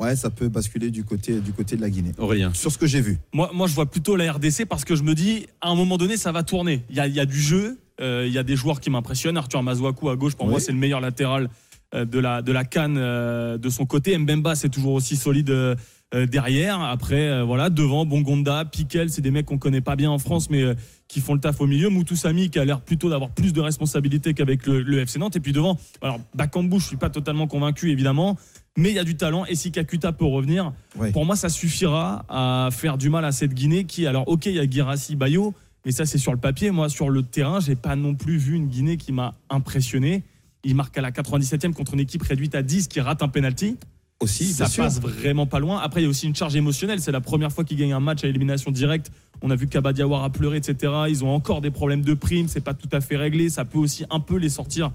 ouais, 0.00 0.16
ça 0.16 0.30
peut 0.30 0.48
basculer 0.48 0.90
du 0.90 1.04
côté, 1.04 1.38
du 1.40 1.52
côté 1.52 1.76
de 1.76 1.82
la 1.82 1.90
Guinée. 1.90 2.12
Aurélien. 2.18 2.52
Sur 2.54 2.72
ce 2.72 2.78
que 2.78 2.86
j'ai 2.88 3.00
vu. 3.00 3.18
Moi, 3.32 3.50
moi, 3.54 3.68
je 3.68 3.74
vois 3.74 3.86
plutôt 3.86 4.16
la 4.16 4.32
RDC 4.32 4.64
parce 4.68 4.84
que 4.84 4.96
je 4.96 5.04
me 5.04 5.14
dis, 5.14 5.46
à 5.60 5.68
un 5.68 5.74
moment 5.76 5.96
donné, 5.98 6.16
ça 6.16 6.32
va 6.32 6.42
tourner. 6.42 6.82
Il 6.90 6.96
y 6.96 7.00
a, 7.00 7.06
il 7.06 7.14
y 7.14 7.20
a 7.20 7.26
du 7.26 7.40
jeu, 7.40 7.78
euh, 8.00 8.24
il 8.26 8.32
y 8.32 8.38
a 8.38 8.42
des 8.42 8.56
joueurs 8.56 8.80
qui 8.80 8.90
m'impressionnent. 8.90 9.36
Arthur 9.36 9.62
Mazouakou 9.62 10.08
à 10.08 10.16
gauche, 10.16 10.34
pour 10.34 10.46
Oui. 10.46 10.52
moi, 10.52 10.60
c'est 10.60 10.72
le 10.72 10.78
meilleur 10.78 11.00
latéral 11.02 11.44
euh, 11.44 11.48
de 11.94 12.18
la, 12.18 12.42
de 12.42 12.52
la 12.52 12.64
canne 12.64 12.96
euh, 12.98 13.58
de 13.58 13.68
son 13.70 13.86
côté. 13.86 14.16
Mbemba, 14.18 14.54
c'est 14.54 14.68
toujours 14.68 14.92
aussi 14.92 15.16
solide 15.16 15.50
euh, 15.50 15.74
euh, 16.14 16.26
derrière. 16.26 16.80
Après, 16.80 17.28
euh, 17.28 17.44
voilà, 17.44 17.70
devant, 17.70 18.04
Bongonda, 18.06 18.64
Piquel, 18.64 19.10
c'est 19.10 19.22
des 19.22 19.30
mecs 19.30 19.46
qu'on 19.46 19.58
connaît 19.58 19.80
pas 19.80 19.96
bien 19.96 20.10
en 20.10 20.18
France, 20.18 20.50
mais 20.50 20.62
euh, 20.62 20.74
qui 21.06 21.20
font 21.20 21.34
le 21.34 21.40
taf 21.40 21.60
au 21.60 21.66
milieu. 21.66 21.88
Moutoussami, 21.88 22.50
qui 22.50 22.58
a 22.58 22.64
l'air 22.64 22.80
plutôt 22.80 23.08
d'avoir 23.10 23.30
plus 23.30 23.52
de 23.52 23.60
responsabilités 23.60 24.34
qu'avec 24.34 24.66
le, 24.66 24.82
le 24.82 24.98
FC 25.00 25.18
Nantes. 25.18 25.36
Et 25.36 25.40
puis 25.40 25.52
devant, 25.52 25.78
alors, 26.02 26.20
Bakambu, 26.34 26.78
je 26.80 26.86
suis 26.86 26.96
pas 26.96 27.10
totalement 27.10 27.46
convaincu, 27.46 27.90
évidemment. 27.90 28.36
Mais 28.76 28.90
il 28.90 28.94
y 28.94 28.98
a 28.98 29.04
du 29.04 29.16
talent 29.16 29.44
et 29.46 29.54
si 29.56 29.72
Kakuta 29.72 30.12
peut 30.12 30.24
revenir, 30.26 30.72
Ouais. 30.98 31.10
pour 31.12 31.24
moi, 31.26 31.36
ça 31.36 31.48
suffira 31.48 32.24
à 32.28 32.68
faire 32.70 32.96
du 32.98 33.08
mal 33.10 33.24
à 33.24 33.32
cette 33.32 33.52
Guinée 33.54 33.84
qui, 33.84 34.06
alors, 34.06 34.28
ok, 34.28 34.46
il 34.46 34.54
y 34.54 34.60
a 34.60 34.68
Girassi, 34.70 35.16
Bayo, 35.16 35.52
mais 35.84 35.92
ça, 35.92 36.06
c'est 36.06 36.18
sur 36.18 36.32
le 36.32 36.38
papier. 36.38 36.70
Moi, 36.70 36.88
sur 36.88 37.08
le 37.10 37.22
terrain, 37.22 37.60
j'ai 37.60 37.74
pas 37.76 37.96
non 37.96 38.14
plus 38.14 38.36
vu 38.36 38.54
une 38.54 38.66
Guinée 38.68 38.96
qui 38.98 39.10
m'a 39.12 39.34
impressionné. 39.50 40.22
Il 40.64 40.74
marque 40.74 40.96
à 40.98 41.00
la 41.00 41.10
97e 41.10 41.72
contre 41.72 41.94
une 41.94 42.00
équipe 42.00 42.22
réduite 42.22 42.54
à 42.54 42.62
10 42.62 42.88
qui 42.88 43.00
rate 43.00 43.22
un 43.22 43.28
penalty. 43.28 43.76
Aussi, 44.20 44.46
ça 44.46 44.66
sûr. 44.66 44.82
passe 44.82 45.00
vraiment 45.00 45.46
pas 45.46 45.60
loin. 45.60 45.78
Après, 45.78 46.00
il 46.00 46.04
y 46.04 46.06
a 46.06 46.10
aussi 46.10 46.26
une 46.26 46.34
charge 46.34 46.56
émotionnelle. 46.56 47.00
C'est 47.00 47.12
la 47.12 47.20
première 47.20 47.52
fois 47.52 47.62
qu'ils 47.62 47.76
gagnent 47.76 47.92
un 47.92 48.00
match 48.00 48.24
à 48.24 48.26
élimination 48.26 48.72
directe. 48.72 49.12
On 49.42 49.50
a 49.50 49.54
vu 49.54 49.68
qu'Abadiawar 49.68 50.24
a 50.24 50.30
pleuré, 50.30 50.56
etc. 50.56 50.92
Ils 51.08 51.24
ont 51.24 51.32
encore 51.32 51.60
des 51.60 51.70
problèmes 51.70 52.02
de 52.02 52.14
primes. 52.14 52.48
C'est 52.48 52.60
pas 52.60 52.74
tout 52.74 52.88
à 52.90 53.00
fait 53.00 53.16
réglé. 53.16 53.48
Ça 53.48 53.64
peut 53.64 53.78
aussi 53.78 54.04
un 54.10 54.18
peu 54.18 54.36
les 54.36 54.48
sortir 54.48 54.90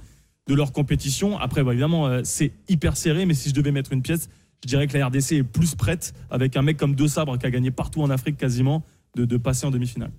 de 0.47 0.53
leur 0.53 0.73
compétition. 0.73 1.39
Après, 1.39 1.63
bah, 1.63 1.71
évidemment, 1.71 2.07
euh, 2.07 2.21
c'est 2.25 2.51
hyper 2.67 2.97
serré. 2.97 3.25
Mais 3.25 3.33
si 3.33 3.47
je 3.47 3.53
devais 3.53 3.71
mettre 3.71 3.93
une 3.93 4.01
pièce, 4.01 4.27
je 4.61 4.67
dirais 4.67 4.87
que 4.87 4.97
la 4.97 5.07
RDC 5.07 5.31
est 5.31 5.43
plus 5.43 5.75
prête 5.75 6.13
avec 6.29 6.57
un 6.57 6.61
mec 6.61 6.75
comme 6.75 6.93
De 6.93 7.07
Sabre 7.07 7.37
qui 7.37 7.45
a 7.45 7.51
gagné 7.51 7.71
partout 7.71 8.01
en 8.01 8.09
Afrique 8.09 8.35
quasiment 8.35 8.83
de, 9.15 9.23
de 9.23 9.37
passer 9.37 9.65
en 9.65 9.71
demi-finale. 9.71 10.11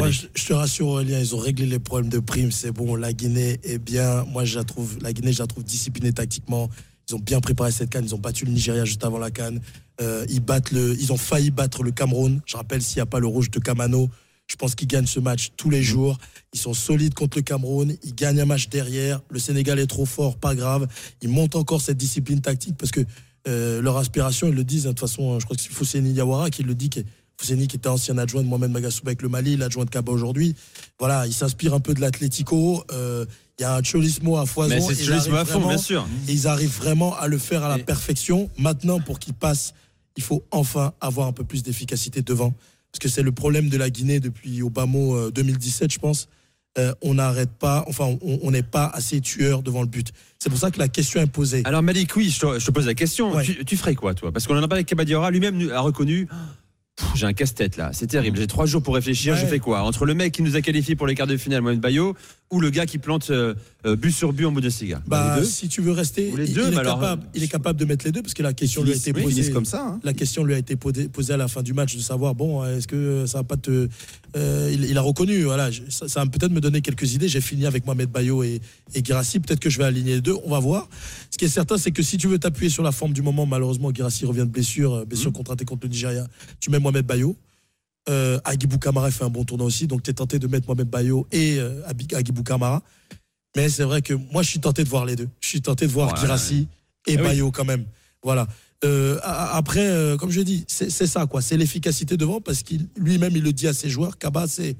Moi, 0.00 0.10
je, 0.10 0.26
je 0.34 0.46
te 0.46 0.52
rassure, 0.52 0.88
Aurélien, 0.88 1.18
ils 1.20 1.34
ont 1.34 1.38
réglé 1.38 1.66
les 1.66 1.78
problèmes 1.78 2.10
de 2.10 2.18
primes. 2.18 2.50
C'est 2.52 2.72
bon, 2.72 2.96
la 2.96 3.12
Guinée 3.12 3.58
est 3.62 3.78
bien. 3.78 4.24
Moi, 4.24 4.44
je 4.44 4.56
la 4.58 4.64
trouve, 4.64 4.98
la 5.00 5.12
Guinée, 5.12 5.32
je 5.32 5.40
la 5.40 5.46
trouve 5.46 5.64
disciplinée 5.64 6.12
tactiquement. 6.12 6.68
Ils 7.08 7.14
ont 7.14 7.18
bien 7.18 7.40
préparé 7.40 7.70
cette 7.70 7.90
canne. 7.90 8.04
Ils 8.04 8.14
ont 8.14 8.18
battu 8.18 8.44
le 8.44 8.52
Nigeria 8.52 8.84
juste 8.84 9.04
avant 9.04 9.18
la 9.18 9.30
canne. 9.30 9.60
Euh, 10.00 10.24
ils, 10.28 10.40
battent 10.40 10.72
le, 10.72 10.96
ils 10.98 11.12
ont 11.12 11.16
failli 11.16 11.50
battre 11.50 11.82
le 11.82 11.90
Cameroun. 11.90 12.40
Je 12.46 12.56
rappelle, 12.56 12.82
s'il 12.82 12.96
n'y 12.96 13.02
a 13.02 13.06
pas 13.06 13.20
le 13.20 13.26
rouge 13.26 13.50
de 13.50 13.58
Kamano, 13.58 14.08
je 14.46 14.56
pense 14.56 14.74
qu'ils 14.74 14.88
gagnent 14.88 15.06
ce 15.06 15.20
match 15.20 15.52
tous 15.56 15.70
les 15.70 15.82
jours. 15.82 16.18
Ils 16.52 16.60
sont 16.60 16.74
solides 16.74 17.14
contre 17.14 17.38
le 17.38 17.42
Cameroun. 17.42 17.94
Ils 18.02 18.14
gagnent 18.14 18.40
un 18.40 18.46
match 18.46 18.68
derrière. 18.68 19.20
Le 19.30 19.38
Sénégal 19.38 19.78
est 19.78 19.86
trop 19.86 20.06
fort, 20.06 20.36
pas 20.36 20.54
grave. 20.54 20.88
Ils 21.22 21.28
montent 21.28 21.56
encore 21.56 21.80
cette 21.80 21.96
discipline 21.96 22.40
tactique 22.40 22.76
parce 22.78 22.90
que 22.90 23.00
euh, 23.46 23.82
leur 23.82 23.96
aspiration, 23.98 24.48
ils 24.48 24.54
le 24.54 24.64
disent. 24.64 24.86
hein, 24.86 24.90
de 24.90 24.94
toute 24.94 25.08
façon, 25.08 25.38
je 25.38 25.44
crois 25.44 25.56
que 25.56 25.62
c'est 25.62 25.72
Fousseni 25.72 26.12
Yawara 26.12 26.50
qui 26.50 26.62
le 26.62 26.74
dit. 26.74 26.90
Fousseni 27.36 27.66
qui 27.66 27.76
était 27.76 27.88
ancien 27.88 28.16
adjoint 28.18 28.42
de 28.42 28.48
Mohamed 28.48 28.70
Magasoub 28.70 29.06
avec 29.06 29.22
le 29.22 29.28
Mali, 29.28 29.56
l'adjoint 29.56 29.84
de 29.84 29.90
Kaba 29.90 30.12
aujourd'hui. 30.12 30.54
Voilà, 30.98 31.26
il 31.26 31.32
s'inspire 31.32 31.74
un 31.74 31.80
peu 31.80 31.94
de 31.94 32.00
l'Atlético. 32.00 32.84
Euh, 32.92 33.24
Il 33.58 33.62
y 33.62 33.64
a 33.64 33.76
un 33.76 33.82
cholismo 33.84 34.36
à 34.36 34.46
foison. 34.46 34.68
Mais 34.74 34.80
c'est 34.94 35.12
à 35.12 35.20
fond, 35.20 35.30
vraiment- 35.60 35.68
bien 35.68 35.78
sûr. 35.78 36.04
et 36.26 36.32
ils 36.32 36.48
arrivent 36.48 36.76
vraiment 36.76 37.14
à 37.16 37.28
le 37.28 37.38
faire 37.38 37.62
à 37.62 37.68
la 37.68 37.78
Et- 37.78 37.84
perfection. 37.84 38.50
Maintenant, 38.58 38.98
pour 38.98 39.20
qu'ils 39.20 39.34
passent, 39.34 39.74
il 40.16 40.24
faut 40.24 40.42
enfin 40.50 40.92
avoir 41.00 41.28
un 41.28 41.32
peu 41.32 41.44
plus 41.44 41.62
d'efficacité 41.62 42.20
devant. 42.22 42.52
parce 42.92 43.00
que 43.00 43.08
c'est 43.08 43.22
le 43.22 43.32
problème 43.32 43.68
de 43.70 43.76
la 43.76 43.90
Guinée 43.90 44.20
depuis 44.20 44.62
Obama 44.62 44.98
euh, 44.98 45.30
2017, 45.32 45.92
je 45.92 45.98
pense. 45.98 46.28
Euh, 46.78 46.92
on 47.02 47.14
n'arrête 47.14 47.50
pas, 47.50 47.84
enfin, 47.88 48.16
on 48.22 48.38
on 48.42 48.50
n'est 48.52 48.62
pas 48.64 48.86
assez 48.86 49.20
tueur 49.20 49.62
devant 49.62 49.80
le 49.82 49.88
but. 49.88 50.12
C'est 50.40 50.48
pour 50.50 50.58
ça 50.60 50.70
que 50.72 50.78
la 50.80 50.86
question 50.88 51.20
est 51.20 51.26
posée. 51.26 51.62
Alors 51.64 51.82
Malik, 51.82 52.14
oui, 52.16 52.30
je 52.30 52.38
te, 52.40 52.58
je 52.60 52.64
te 52.66 52.70
pose 52.72 52.86
la 52.86 52.94
question. 52.94 53.34
Ouais. 53.34 53.44
Tu, 53.44 53.64
tu 53.64 53.76
ferais 53.76 53.94
quoi, 53.96 54.14
toi? 54.14 54.30
Parce 54.32 54.46
qu'on 54.46 54.54
en 54.54 54.62
a 54.62 54.68
parlé 54.68 54.80
avec 54.80 54.86
Kabadiora, 54.88 55.30
lui-même 55.32 55.70
a 55.72 55.80
reconnu. 55.80 56.28
J'ai 57.14 57.26
un 57.26 57.32
casse-tête 57.32 57.76
là, 57.76 57.90
c'est 57.92 58.06
terrible. 58.06 58.38
J'ai 58.38 58.46
trois 58.46 58.66
jours 58.66 58.82
pour 58.82 58.94
réfléchir. 58.94 59.34
Ouais. 59.34 59.40
Je 59.40 59.46
fais 59.46 59.58
quoi? 59.58 59.82
Entre 59.82 60.06
le 60.06 60.14
mec 60.14 60.32
qui 60.32 60.42
nous 60.42 60.56
a 60.56 60.60
qualifiés 60.60 60.94
pour 60.94 61.06
les 61.06 61.14
quarts 61.14 61.26
de 61.26 61.36
finale, 61.36 61.60
Mohamed 61.60 61.80
Bayo, 61.80 62.14
ou 62.50 62.60
le 62.60 62.70
gars 62.70 62.86
qui 62.86 62.98
plante 62.98 63.30
euh, 63.30 63.54
euh, 63.84 63.96
but 63.96 64.12
sur 64.12 64.32
but 64.32 64.44
en 64.44 64.52
Bundesliga 64.52 65.02
Bah, 65.08 65.42
si 65.44 65.66
tu 65.68 65.80
veux 65.80 65.90
rester, 65.92 66.30
les 66.36 66.46
il, 66.48 66.54
deux, 66.54 66.64
il 66.64 66.70
mais 66.70 66.76
est 66.76 66.78
alors, 66.78 67.00
capable, 67.00 67.22
il 67.34 67.42
est 67.42 67.48
capable 67.48 67.80
de 67.80 67.84
mettre 67.84 68.04
les 68.04 68.12
deux 68.12 68.22
parce 68.22 68.34
que 68.34 68.42
la 68.44 68.52
question 68.52 68.84
lui 68.84 68.92
a 68.92 68.94
été 68.94 69.12
posée. 69.12 69.50
comme 69.50 69.64
ça. 69.64 69.84
hein. 69.84 70.00
La 70.04 70.12
question 70.12 70.44
lui 70.44 70.54
a 70.54 70.58
été 70.58 70.76
posée, 70.76 71.08
à 71.30 71.36
la 71.36 71.48
fin 71.48 71.62
du 71.62 71.72
match 71.72 71.96
de 71.96 72.00
savoir 72.00 72.34
bon 72.34 72.64
est-ce 72.64 72.86
que 72.86 73.24
ça 73.26 73.38
va 73.38 73.44
pas 73.44 73.56
te 73.56 73.88
euh, 74.36 74.70
il, 74.72 74.84
il 74.84 74.96
a 74.98 75.00
reconnu 75.00 75.42
voilà 75.44 75.70
ça, 75.88 76.06
ça 76.06 76.20
va 76.22 76.26
peut-être 76.30 76.52
me 76.52 76.60
donner 76.60 76.80
quelques 76.80 77.14
idées 77.14 77.28
j'ai 77.28 77.40
fini 77.40 77.66
avec 77.66 77.86
Mohamed 77.86 78.10
Bayo 78.10 78.42
et, 78.44 78.60
et 78.94 79.04
Girassi 79.04 79.40
peut-être 79.40 79.60
que 79.60 79.70
je 79.70 79.78
vais 79.78 79.84
aligner 79.84 80.16
les 80.16 80.20
deux 80.20 80.34
on 80.44 80.50
va 80.50 80.58
voir 80.60 80.88
ce 81.30 81.38
qui 81.38 81.46
est 81.46 81.48
certain 81.48 81.76
c'est 81.78 81.92
que 81.92 82.02
si 82.02 82.18
tu 82.18 82.28
veux 82.28 82.38
t'appuyer 82.38 82.70
sur 82.70 82.82
la 82.82 82.92
forme 82.92 83.12
du 83.14 83.22
moment 83.22 83.46
malheureusement 83.46 83.90
Girassi 83.92 84.26
revient 84.26 84.40
de 84.40 84.44
blessure 84.44 84.94
euh, 84.94 85.04
blessure 85.04 85.32
contractée 85.32 85.64
contre 85.64 85.86
le 85.86 85.90
Nigeria 85.90 86.26
tu 86.60 86.70
mets 86.70 86.78
Mohamed 86.78 87.06
Bayo 87.06 87.36
euh, 88.08 88.38
Agibou 88.44 88.78
Kamara 88.78 89.10
fait 89.10 89.24
un 89.24 89.30
bon 89.30 89.44
tournoi 89.44 89.66
aussi 89.66 89.86
donc 89.86 90.02
tu 90.02 90.10
es 90.10 90.14
tenté 90.14 90.38
de 90.38 90.46
mettre 90.46 90.66
Mohamed 90.66 90.88
Bayo 90.88 91.26
et 91.32 91.58
euh, 91.58 91.82
Agibou 92.14 92.42
Kamara 92.42 92.82
mais 93.56 93.68
c'est 93.68 93.84
vrai 93.84 94.02
que 94.02 94.14
moi 94.14 94.42
je 94.42 94.50
suis 94.50 94.60
tenté 94.60 94.84
de 94.84 94.88
voir 94.88 95.04
les 95.04 95.16
deux 95.16 95.28
je 95.40 95.48
suis 95.48 95.62
tenté 95.62 95.86
de 95.86 95.92
voir. 95.92 96.14
Girassi 96.16 96.68
et 97.06 97.16
Ah 97.16 97.22
oui. 97.22 97.28
Bayo 97.28 97.50
quand 97.50 97.64
même 97.64 97.84
voilà 98.22 98.46
euh, 98.84 99.18
après, 99.22 99.86
euh, 99.86 100.16
comme 100.16 100.30
je 100.30 100.40
dis, 100.42 100.64
c'est 100.68 100.90
c'est 100.90 101.06
ça, 101.06 101.26
quoi. 101.26 101.40
C'est 101.40 101.56
l'efficacité 101.56 102.16
devant 102.16 102.40
parce 102.40 102.62
qu'il 102.62 102.86
lui-même, 102.96 103.34
il 103.34 103.42
le 103.42 103.52
dit 103.52 103.66
à 103.66 103.72
ses 103.72 103.88
joueurs. 103.88 104.18
Kaba, 104.18 104.46
c'est 104.46 104.76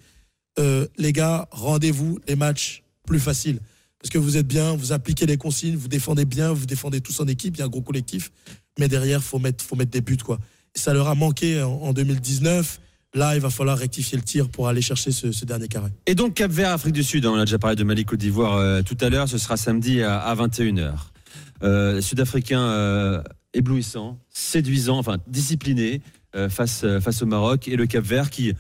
euh, 0.59 0.87
les 0.99 1.13
gars, 1.13 1.49
rendez-vous 1.51 2.19
les 2.29 2.37
matchs 2.37 2.83
plus 3.07 3.21
faciles. 3.21 3.61
Parce 3.99 4.11
que 4.11 4.19
vous 4.19 4.37
êtes 4.37 4.47
bien, 4.47 4.77
vous 4.77 4.93
appliquez 4.93 5.25
les 5.25 5.39
consignes, 5.39 5.77
vous 5.77 5.89
défendez 5.89 6.27
bien, 6.27 6.53
vous 6.53 6.67
défendez 6.67 7.01
tous 7.01 7.21
en 7.21 7.27
équipe, 7.27 7.57
il 7.57 7.61
y 7.61 7.63
a 7.63 7.65
un 7.65 7.69
gros 7.69 7.81
collectif. 7.81 8.31
Mais 8.79 8.89
derrière, 8.89 9.23
faut 9.23 9.39
mettre, 9.39 9.65
faut 9.65 9.77
mettre 9.77 9.93
des 9.93 10.03
buts, 10.03 10.19
quoi. 10.19 10.39
Et 10.75 10.79
ça 10.79 10.93
leur 10.93 11.09
a 11.09 11.15
manqué 11.15 11.63
en, 11.63 11.73
en 11.73 11.93
2019. 11.95 12.81
Là, 13.15 13.37
il 13.37 13.41
va 13.41 13.49
falloir 13.49 13.79
rectifier 13.79 14.19
le 14.19 14.25
tir 14.25 14.49
pour 14.49 14.67
aller 14.67 14.83
chercher 14.83 15.13
ce, 15.13 15.45
dernier 15.45 15.69
carré. 15.69 15.91
Et 16.07 16.17
donc 16.17 16.35
Cap 16.35 16.51
Vert, 16.51 16.71
Afrique 16.71 16.95
du 16.95 17.05
Sud, 17.05 17.25
hein, 17.27 17.31
on 17.33 17.39
a 17.39 17.45
déjà 17.45 17.59
parlé 17.59 17.77
de 17.77 17.85
Mali, 17.85 18.05
Côte 18.05 18.19
d'Ivoire 18.19 18.57
euh, 18.57 18.83
tout 18.83 18.97
à 19.01 19.09
l'heure, 19.09 19.29
ce 19.29 19.39
sera 19.39 19.57
samedi 19.57 20.03
à, 20.03 20.19
à 20.19 20.35
21h. 20.35 20.95
Euh, 21.63 22.01
Sud-Africain 22.01 22.61
euh, 22.61 23.23
éblouissant, 23.53 24.19
séduisant, 24.31 24.99
enfin 24.99 25.19
discipliné 25.29 26.03
face, 26.49 26.85
au 27.23 27.27
Maroc 27.27 27.69
et 27.69 27.77
le 27.77 27.87
Cap 27.87 28.05
Vert 28.05 28.29
qui, 28.29 28.53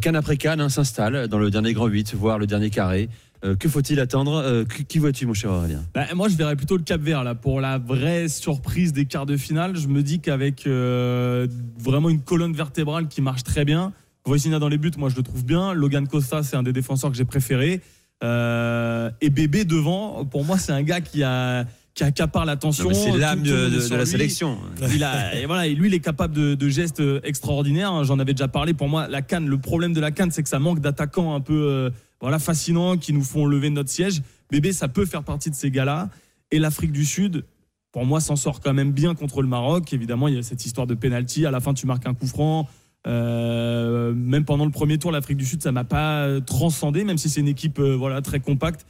canne 0.00 0.16
après 0.16 0.38
canne, 0.38 0.62
hein, 0.62 0.70
s'installe 0.70 1.28
dans 1.28 1.38
le 1.38 1.50
dernier 1.50 1.74
grand 1.74 1.86
8, 1.86 2.14
voire 2.14 2.38
le 2.38 2.46
dernier 2.46 2.70
carré. 2.70 3.10
Euh, 3.44 3.56
que 3.56 3.68
faut-il 3.68 3.98
attendre 3.98 4.34
Euh, 4.36 4.64
Qui, 4.88 4.98
vois-tu, 4.98 5.26
mon 5.26 5.34
cher 5.34 5.50
Aurélien? 5.50 5.82
Bah, 5.94 6.06
moi, 6.14 6.28
je 6.28 6.36
verrais 6.36 6.54
plutôt 6.56 6.76
le 6.76 6.82
Cap 6.82 7.00
Vert 7.00 7.24
là 7.24 7.34
pour 7.34 7.60
la 7.60 7.78
vraie 7.78 8.28
surprise 8.28 8.92
des 8.92 9.04
quarts 9.04 9.26
de 9.26 9.36
finale. 9.36 9.76
Je 9.76 9.88
me 9.88 10.02
dis 10.02 10.20
qu'avec 10.20 10.66
euh, 10.66 11.46
vraiment 11.78 12.08
une 12.08 12.20
colonne 12.20 12.52
vertébrale 12.54 13.08
qui 13.08 13.20
marche 13.20 13.42
très 13.42 13.64
bien, 13.64 13.92
Voisinha 14.24 14.60
dans 14.60 14.68
les 14.68 14.78
buts, 14.78 14.92
moi 14.96 15.08
je 15.08 15.16
le 15.16 15.22
trouve 15.22 15.44
bien. 15.44 15.72
Logan 15.74 16.06
Costa, 16.06 16.42
c'est 16.44 16.56
un 16.56 16.62
des 16.62 16.72
défenseurs 16.72 17.10
que 17.10 17.16
j'ai 17.16 17.24
préféré. 17.24 17.80
Et 18.22 19.30
Bébé 19.30 19.64
devant, 19.64 20.24
pour 20.24 20.44
moi, 20.44 20.56
c'est 20.56 20.70
un 20.70 20.84
gars 20.84 21.00
qui 21.00 21.24
a 21.24 21.66
qui 21.94 22.04
accapare 22.04 22.44
l'attention. 22.44 22.92
C'est 22.94 23.16
l'âme 23.16 23.42
de, 23.42 23.70
la 23.90 23.98
lui. 23.98 24.06
sélection. 24.06 24.58
Il 24.94 25.04
a, 25.04 25.34
et 25.34 25.46
voilà, 25.46 25.66
et 25.66 25.74
lui, 25.74 25.88
il 25.88 25.94
est 25.94 26.00
capable 26.00 26.34
de, 26.34 26.54
de 26.54 26.68
gestes 26.68 27.02
extraordinaires. 27.22 27.92
hein. 27.92 28.04
J'en 28.04 28.18
avais 28.18 28.32
déjà 28.32 28.48
parlé. 28.48 28.72
Pour 28.74 28.88
moi, 28.88 29.08
la 29.08 29.22
canne, 29.22 29.46
le 29.46 29.58
problème 29.58 29.92
de 29.92 30.00
la 30.00 30.10
canne, 30.10 30.30
c'est 30.30 30.42
que 30.42 30.48
ça 30.48 30.58
manque 30.58 30.80
d'attaquants 30.80 31.34
un 31.34 31.40
peu, 31.40 31.66
euh, 31.68 31.90
voilà, 32.20 32.38
fascinants 32.38 32.96
qui 32.96 33.12
nous 33.12 33.24
font 33.24 33.44
lever 33.46 33.68
notre 33.70 33.90
siège. 33.90 34.22
Bébé, 34.50 34.72
ça 34.72 34.88
peut 34.88 35.04
faire 35.04 35.22
partie 35.22 35.50
de 35.50 35.54
ces 35.54 35.70
gars-là. 35.70 36.08
Et 36.50 36.58
l'Afrique 36.58 36.92
du 36.92 37.04
Sud, 37.04 37.44
pour 37.92 38.06
moi, 38.06 38.20
s'en 38.20 38.36
sort 38.36 38.60
quand 38.60 38.74
même 38.74 38.92
bien 38.92 39.14
contre 39.14 39.42
le 39.42 39.48
Maroc. 39.48 39.92
Évidemment, 39.92 40.28
il 40.28 40.34
y 40.34 40.38
a 40.38 40.42
cette 40.42 40.64
histoire 40.64 40.86
de 40.86 40.94
penalty. 40.94 41.44
À 41.46 41.50
la 41.50 41.60
fin, 41.60 41.74
tu 41.74 41.86
marques 41.86 42.06
un 42.06 42.14
coup 42.14 42.26
franc. 42.26 42.68
Euh, 43.06 44.12
même 44.14 44.44
pendant 44.44 44.64
le 44.64 44.70
premier 44.70 44.98
tour, 44.98 45.10
l'Afrique 45.12 45.36
du 45.36 45.44
Sud, 45.44 45.62
ça 45.62 45.72
m'a 45.72 45.84
pas 45.84 46.22
euh, 46.24 46.40
transcendé, 46.40 47.04
même 47.04 47.18
si 47.18 47.28
c'est 47.28 47.40
une 47.40 47.48
équipe 47.48 47.78
euh, 47.80 47.96
voilà 47.96 48.22
très 48.22 48.40
compacte. 48.40 48.86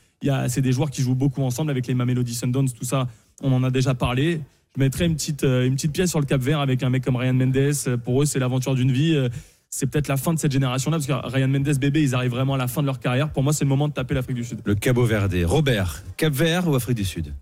C'est 0.49 0.61
des 0.63 0.73
joueurs 0.73 0.91
qui 0.91 1.03
jouent 1.03 1.15
beaucoup 1.15 1.43
ensemble 1.43 1.71
avec 1.71 1.87
les 1.87 1.95
Mamelody 1.95 2.35
Sundowns, 2.35 2.71
tout 2.71 2.85
ça. 2.85 3.09
On 3.43 3.53
en 3.53 3.63
a 3.65 3.71
déjà 3.71 3.95
parlé. 3.95 4.41
Je 4.77 4.81
mettrais 4.81 5.05
une 5.07 5.15
petite, 5.15 5.45
euh, 5.45 5.67
une 5.67 5.75
petite 5.75 5.93
pièce 5.93 6.11
sur 6.11 6.21
le 6.21 6.25
Cap 6.27 6.41
Vert 6.41 6.61
avec 6.61 6.83
un 6.83 6.89
mec 6.89 7.05
comme 7.05 7.17
Ryan 7.17 7.35
Mendes. 7.35 7.57
Euh, 7.57 7.97
Pour 7.99 8.23
eux, 8.23 8.25
c'est 8.25 8.39
l'aventure 8.39 8.75
d'une 8.75 8.91
vie. 8.93 9.15
Euh, 9.15 9.29
C'est 9.69 9.87
peut-être 9.87 10.09
la 10.09 10.17
fin 10.19 10.35
de 10.35 10.39
cette 10.39 10.53
génération-là, 10.53 10.99
parce 10.99 11.07
que 11.07 11.29
Ryan 11.35 11.49
Mendes, 11.49 11.79
bébé, 11.79 12.03
ils 12.03 12.15
arrivent 12.15 12.31
vraiment 12.33 12.55
à 12.55 12.59
la 12.59 12.69
fin 12.69 12.83
de 12.83 12.87
leur 12.87 13.01
carrière. 13.01 13.31
Pour 13.31 13.43
moi, 13.43 13.53
c'est 13.55 13.65
le 13.65 13.71
moment 13.71 13.89
de 13.89 13.95
taper 13.95 14.15
l'Afrique 14.15 14.37
du 14.37 14.45
Sud. 14.45 14.61
Le 14.65 14.75
Cabo 14.75 15.05
Verde. 15.05 15.35
Robert, 15.45 16.03
Cap 16.19 16.33
Vert 16.33 16.69
ou 16.69 16.75
Afrique 16.75 16.97
du 16.97 17.05
Sud? 17.05 17.33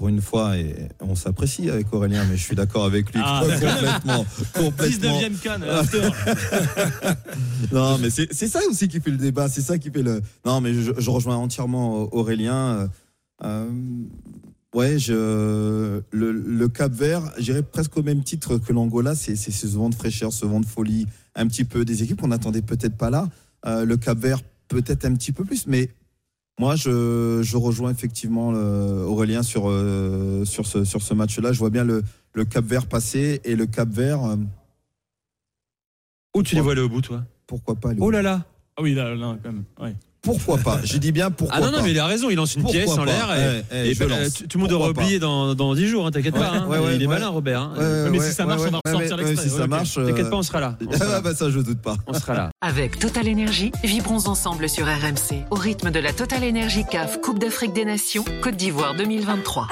Pour 0.00 0.08
une 0.08 0.22
fois, 0.22 0.56
et 0.56 0.88
on 1.00 1.14
s'apprécie 1.14 1.68
avec 1.68 1.92
Aurélien, 1.92 2.24
mais 2.24 2.38
je 2.38 2.42
suis 2.42 2.56
d'accord 2.56 2.86
avec 2.86 3.12
lui 3.12 3.20
Ah, 3.22 3.42
complètement. 3.44 4.24
complètement. 4.54 5.20
19e 5.20 5.38
canne, 5.42 5.62
after. 5.64 6.08
Non, 7.70 7.98
mais 7.98 8.08
c'est 8.08 8.48
ça 8.48 8.60
aussi 8.70 8.88
qui 8.88 8.98
fait 8.98 9.10
le 9.10 9.18
débat, 9.18 9.50
c'est 9.50 9.60
ça 9.60 9.76
qui 9.76 9.90
fait 9.90 10.02
le. 10.02 10.22
Non, 10.46 10.62
mais 10.62 10.72
je, 10.72 10.92
je 10.96 11.10
rejoins 11.10 11.36
entièrement 11.36 12.08
Aurélien. 12.14 12.56
Euh, 12.56 12.88
euh, 13.44 13.70
ouais, 14.74 14.98
je, 14.98 16.00
le, 16.10 16.32
le 16.32 16.68
Cap 16.68 16.92
Vert, 16.92 17.30
j'irais 17.36 17.62
presque 17.62 17.94
au 17.98 18.02
même 18.02 18.22
titre 18.24 18.56
que 18.56 18.72
l'Angola, 18.72 19.14
c'est 19.14 19.36
c'est 19.36 19.50
ce 19.50 19.66
vent 19.66 19.90
de 19.90 19.94
fraîcheur, 19.94 20.32
ce 20.32 20.46
vent 20.46 20.60
de 20.60 20.66
folie, 20.66 21.04
un 21.34 21.46
petit 21.46 21.64
peu 21.64 21.84
des 21.84 22.02
équipes 22.02 22.22
qu'on 22.22 22.28
n'attendait 22.28 22.62
peut-être 22.62 22.96
pas 22.96 23.10
là. 23.10 23.28
Euh, 23.66 23.84
le 23.84 23.98
Cap 23.98 24.16
Vert, 24.16 24.40
peut-être 24.68 25.04
un 25.04 25.12
petit 25.14 25.32
peu 25.32 25.44
plus, 25.44 25.66
mais 25.66 25.90
moi, 26.60 26.76
je, 26.76 27.40
je 27.42 27.56
rejoins 27.56 27.90
effectivement 27.90 28.52
le- 28.52 29.02
Aurélien 29.06 29.42
sur, 29.42 29.70
euh, 29.70 30.44
sur 30.44 30.66
ce, 30.66 30.84
sur 30.84 31.00
ce 31.00 31.14
match-là. 31.14 31.52
Je 31.54 31.58
vois 31.58 31.70
bien 31.70 31.84
le, 31.84 32.02
le 32.34 32.44
Cap 32.44 32.66
Vert 32.66 32.86
passer 32.86 33.40
et 33.44 33.56
le 33.56 33.64
Cap 33.64 33.88
Vert, 33.88 34.22
euh, 34.24 34.36
Où 36.36 36.42
tu 36.42 36.54
les 36.54 36.60
vois 36.60 36.72
aller 36.72 36.82
au 36.82 36.88
bout, 36.90 37.00
toi? 37.00 37.24
Pourquoi 37.46 37.76
pas 37.76 37.90
aller 37.90 38.00
au 38.00 38.04
Oh 38.04 38.10
là 38.10 38.20
là 38.20 38.44
Ah 38.76 38.82
oui, 38.82 38.92
là, 38.94 39.14
là, 39.14 39.38
quand 39.42 39.52
même. 39.52 39.64
Ouais. 39.80 39.94
Pourquoi 40.22 40.58
pas 40.58 40.80
J'ai 40.84 40.98
dit 40.98 41.12
bien 41.12 41.30
pourquoi 41.30 41.56
Ah 41.56 41.60
non, 41.60 41.70
non, 41.70 41.78
pas. 41.78 41.82
mais 41.84 41.90
il 41.92 41.98
a 41.98 42.06
raison, 42.06 42.28
il 42.28 42.36
lance 42.36 42.54
une 42.54 42.62
Pourquoi 42.62 42.80
pièce 42.80 42.90
en 42.98 43.04
l'air 43.04 43.34
et, 43.34 43.62
Eh, 43.72 43.88
eh, 43.88 43.90
et 43.92 44.02
euh, 44.02 44.28
tout 44.48 44.58
le 44.58 44.62
monde 44.64 44.72
aura 44.72 44.90
oublié 44.90 45.18
dans, 45.18 45.54
dans 45.54 45.74
10 45.74 45.86
jours, 45.88 46.06
hein, 46.06 46.10
t'inquiète 46.10 46.34
Ouais, 46.34 46.40
pas. 46.40 46.50
hein. 46.50 46.66
ouais, 46.66 46.78
ouais, 46.78 46.96
il 46.96 47.02
est 47.02 47.06
ouais. 47.06 47.14
malin, 47.14 47.28
Robert. 47.28 47.60
hein. 47.62 47.72
Ouais, 47.76 47.82
ouais, 47.84 48.10
mais 48.10 48.20
si 48.20 48.32
ça 48.32 48.44
marche, 48.44 48.60
ouais, 48.60 48.68
on 48.68 48.72
va 48.72 48.80
ressortir 48.84 49.16
ouais, 49.16 49.24
l'extrait. 49.24 49.48
Si 49.48 49.56
ça 49.56 49.66
marche. 49.66 49.96
euh, 49.96 50.06
T'inquiète 50.08 50.28
pas, 50.30 50.36
on 50.36 50.42
sera 50.42 50.60
là. 50.60 50.76
On 50.86 50.92
sera 50.92 51.04
Ah 51.08 51.12
là. 51.12 51.20
bah 51.22 51.34
ça, 51.34 51.48
je 51.50 51.58
doute 51.60 51.78
pas. 51.80 51.96
On 52.06 52.12
sera 52.12 52.34
là. 52.34 52.50
Avec 52.60 52.98
Total 52.98 53.26
Énergie, 53.26 53.72
vibrons 53.82 54.26
ensemble 54.28 54.68
sur 54.68 54.84
RMC 54.86 55.44
au 55.50 55.54
rythme 55.56 55.90
de 55.90 55.98
la 56.00 56.12
Total 56.12 56.44
Énergie 56.44 56.84
CAF 56.90 57.20
Coupe 57.22 57.38
d'Afrique 57.38 57.72
des 57.72 57.86
Nations 57.86 58.24
Côte 58.42 58.56
d'Ivoire 58.56 58.94
2023. 58.96 59.68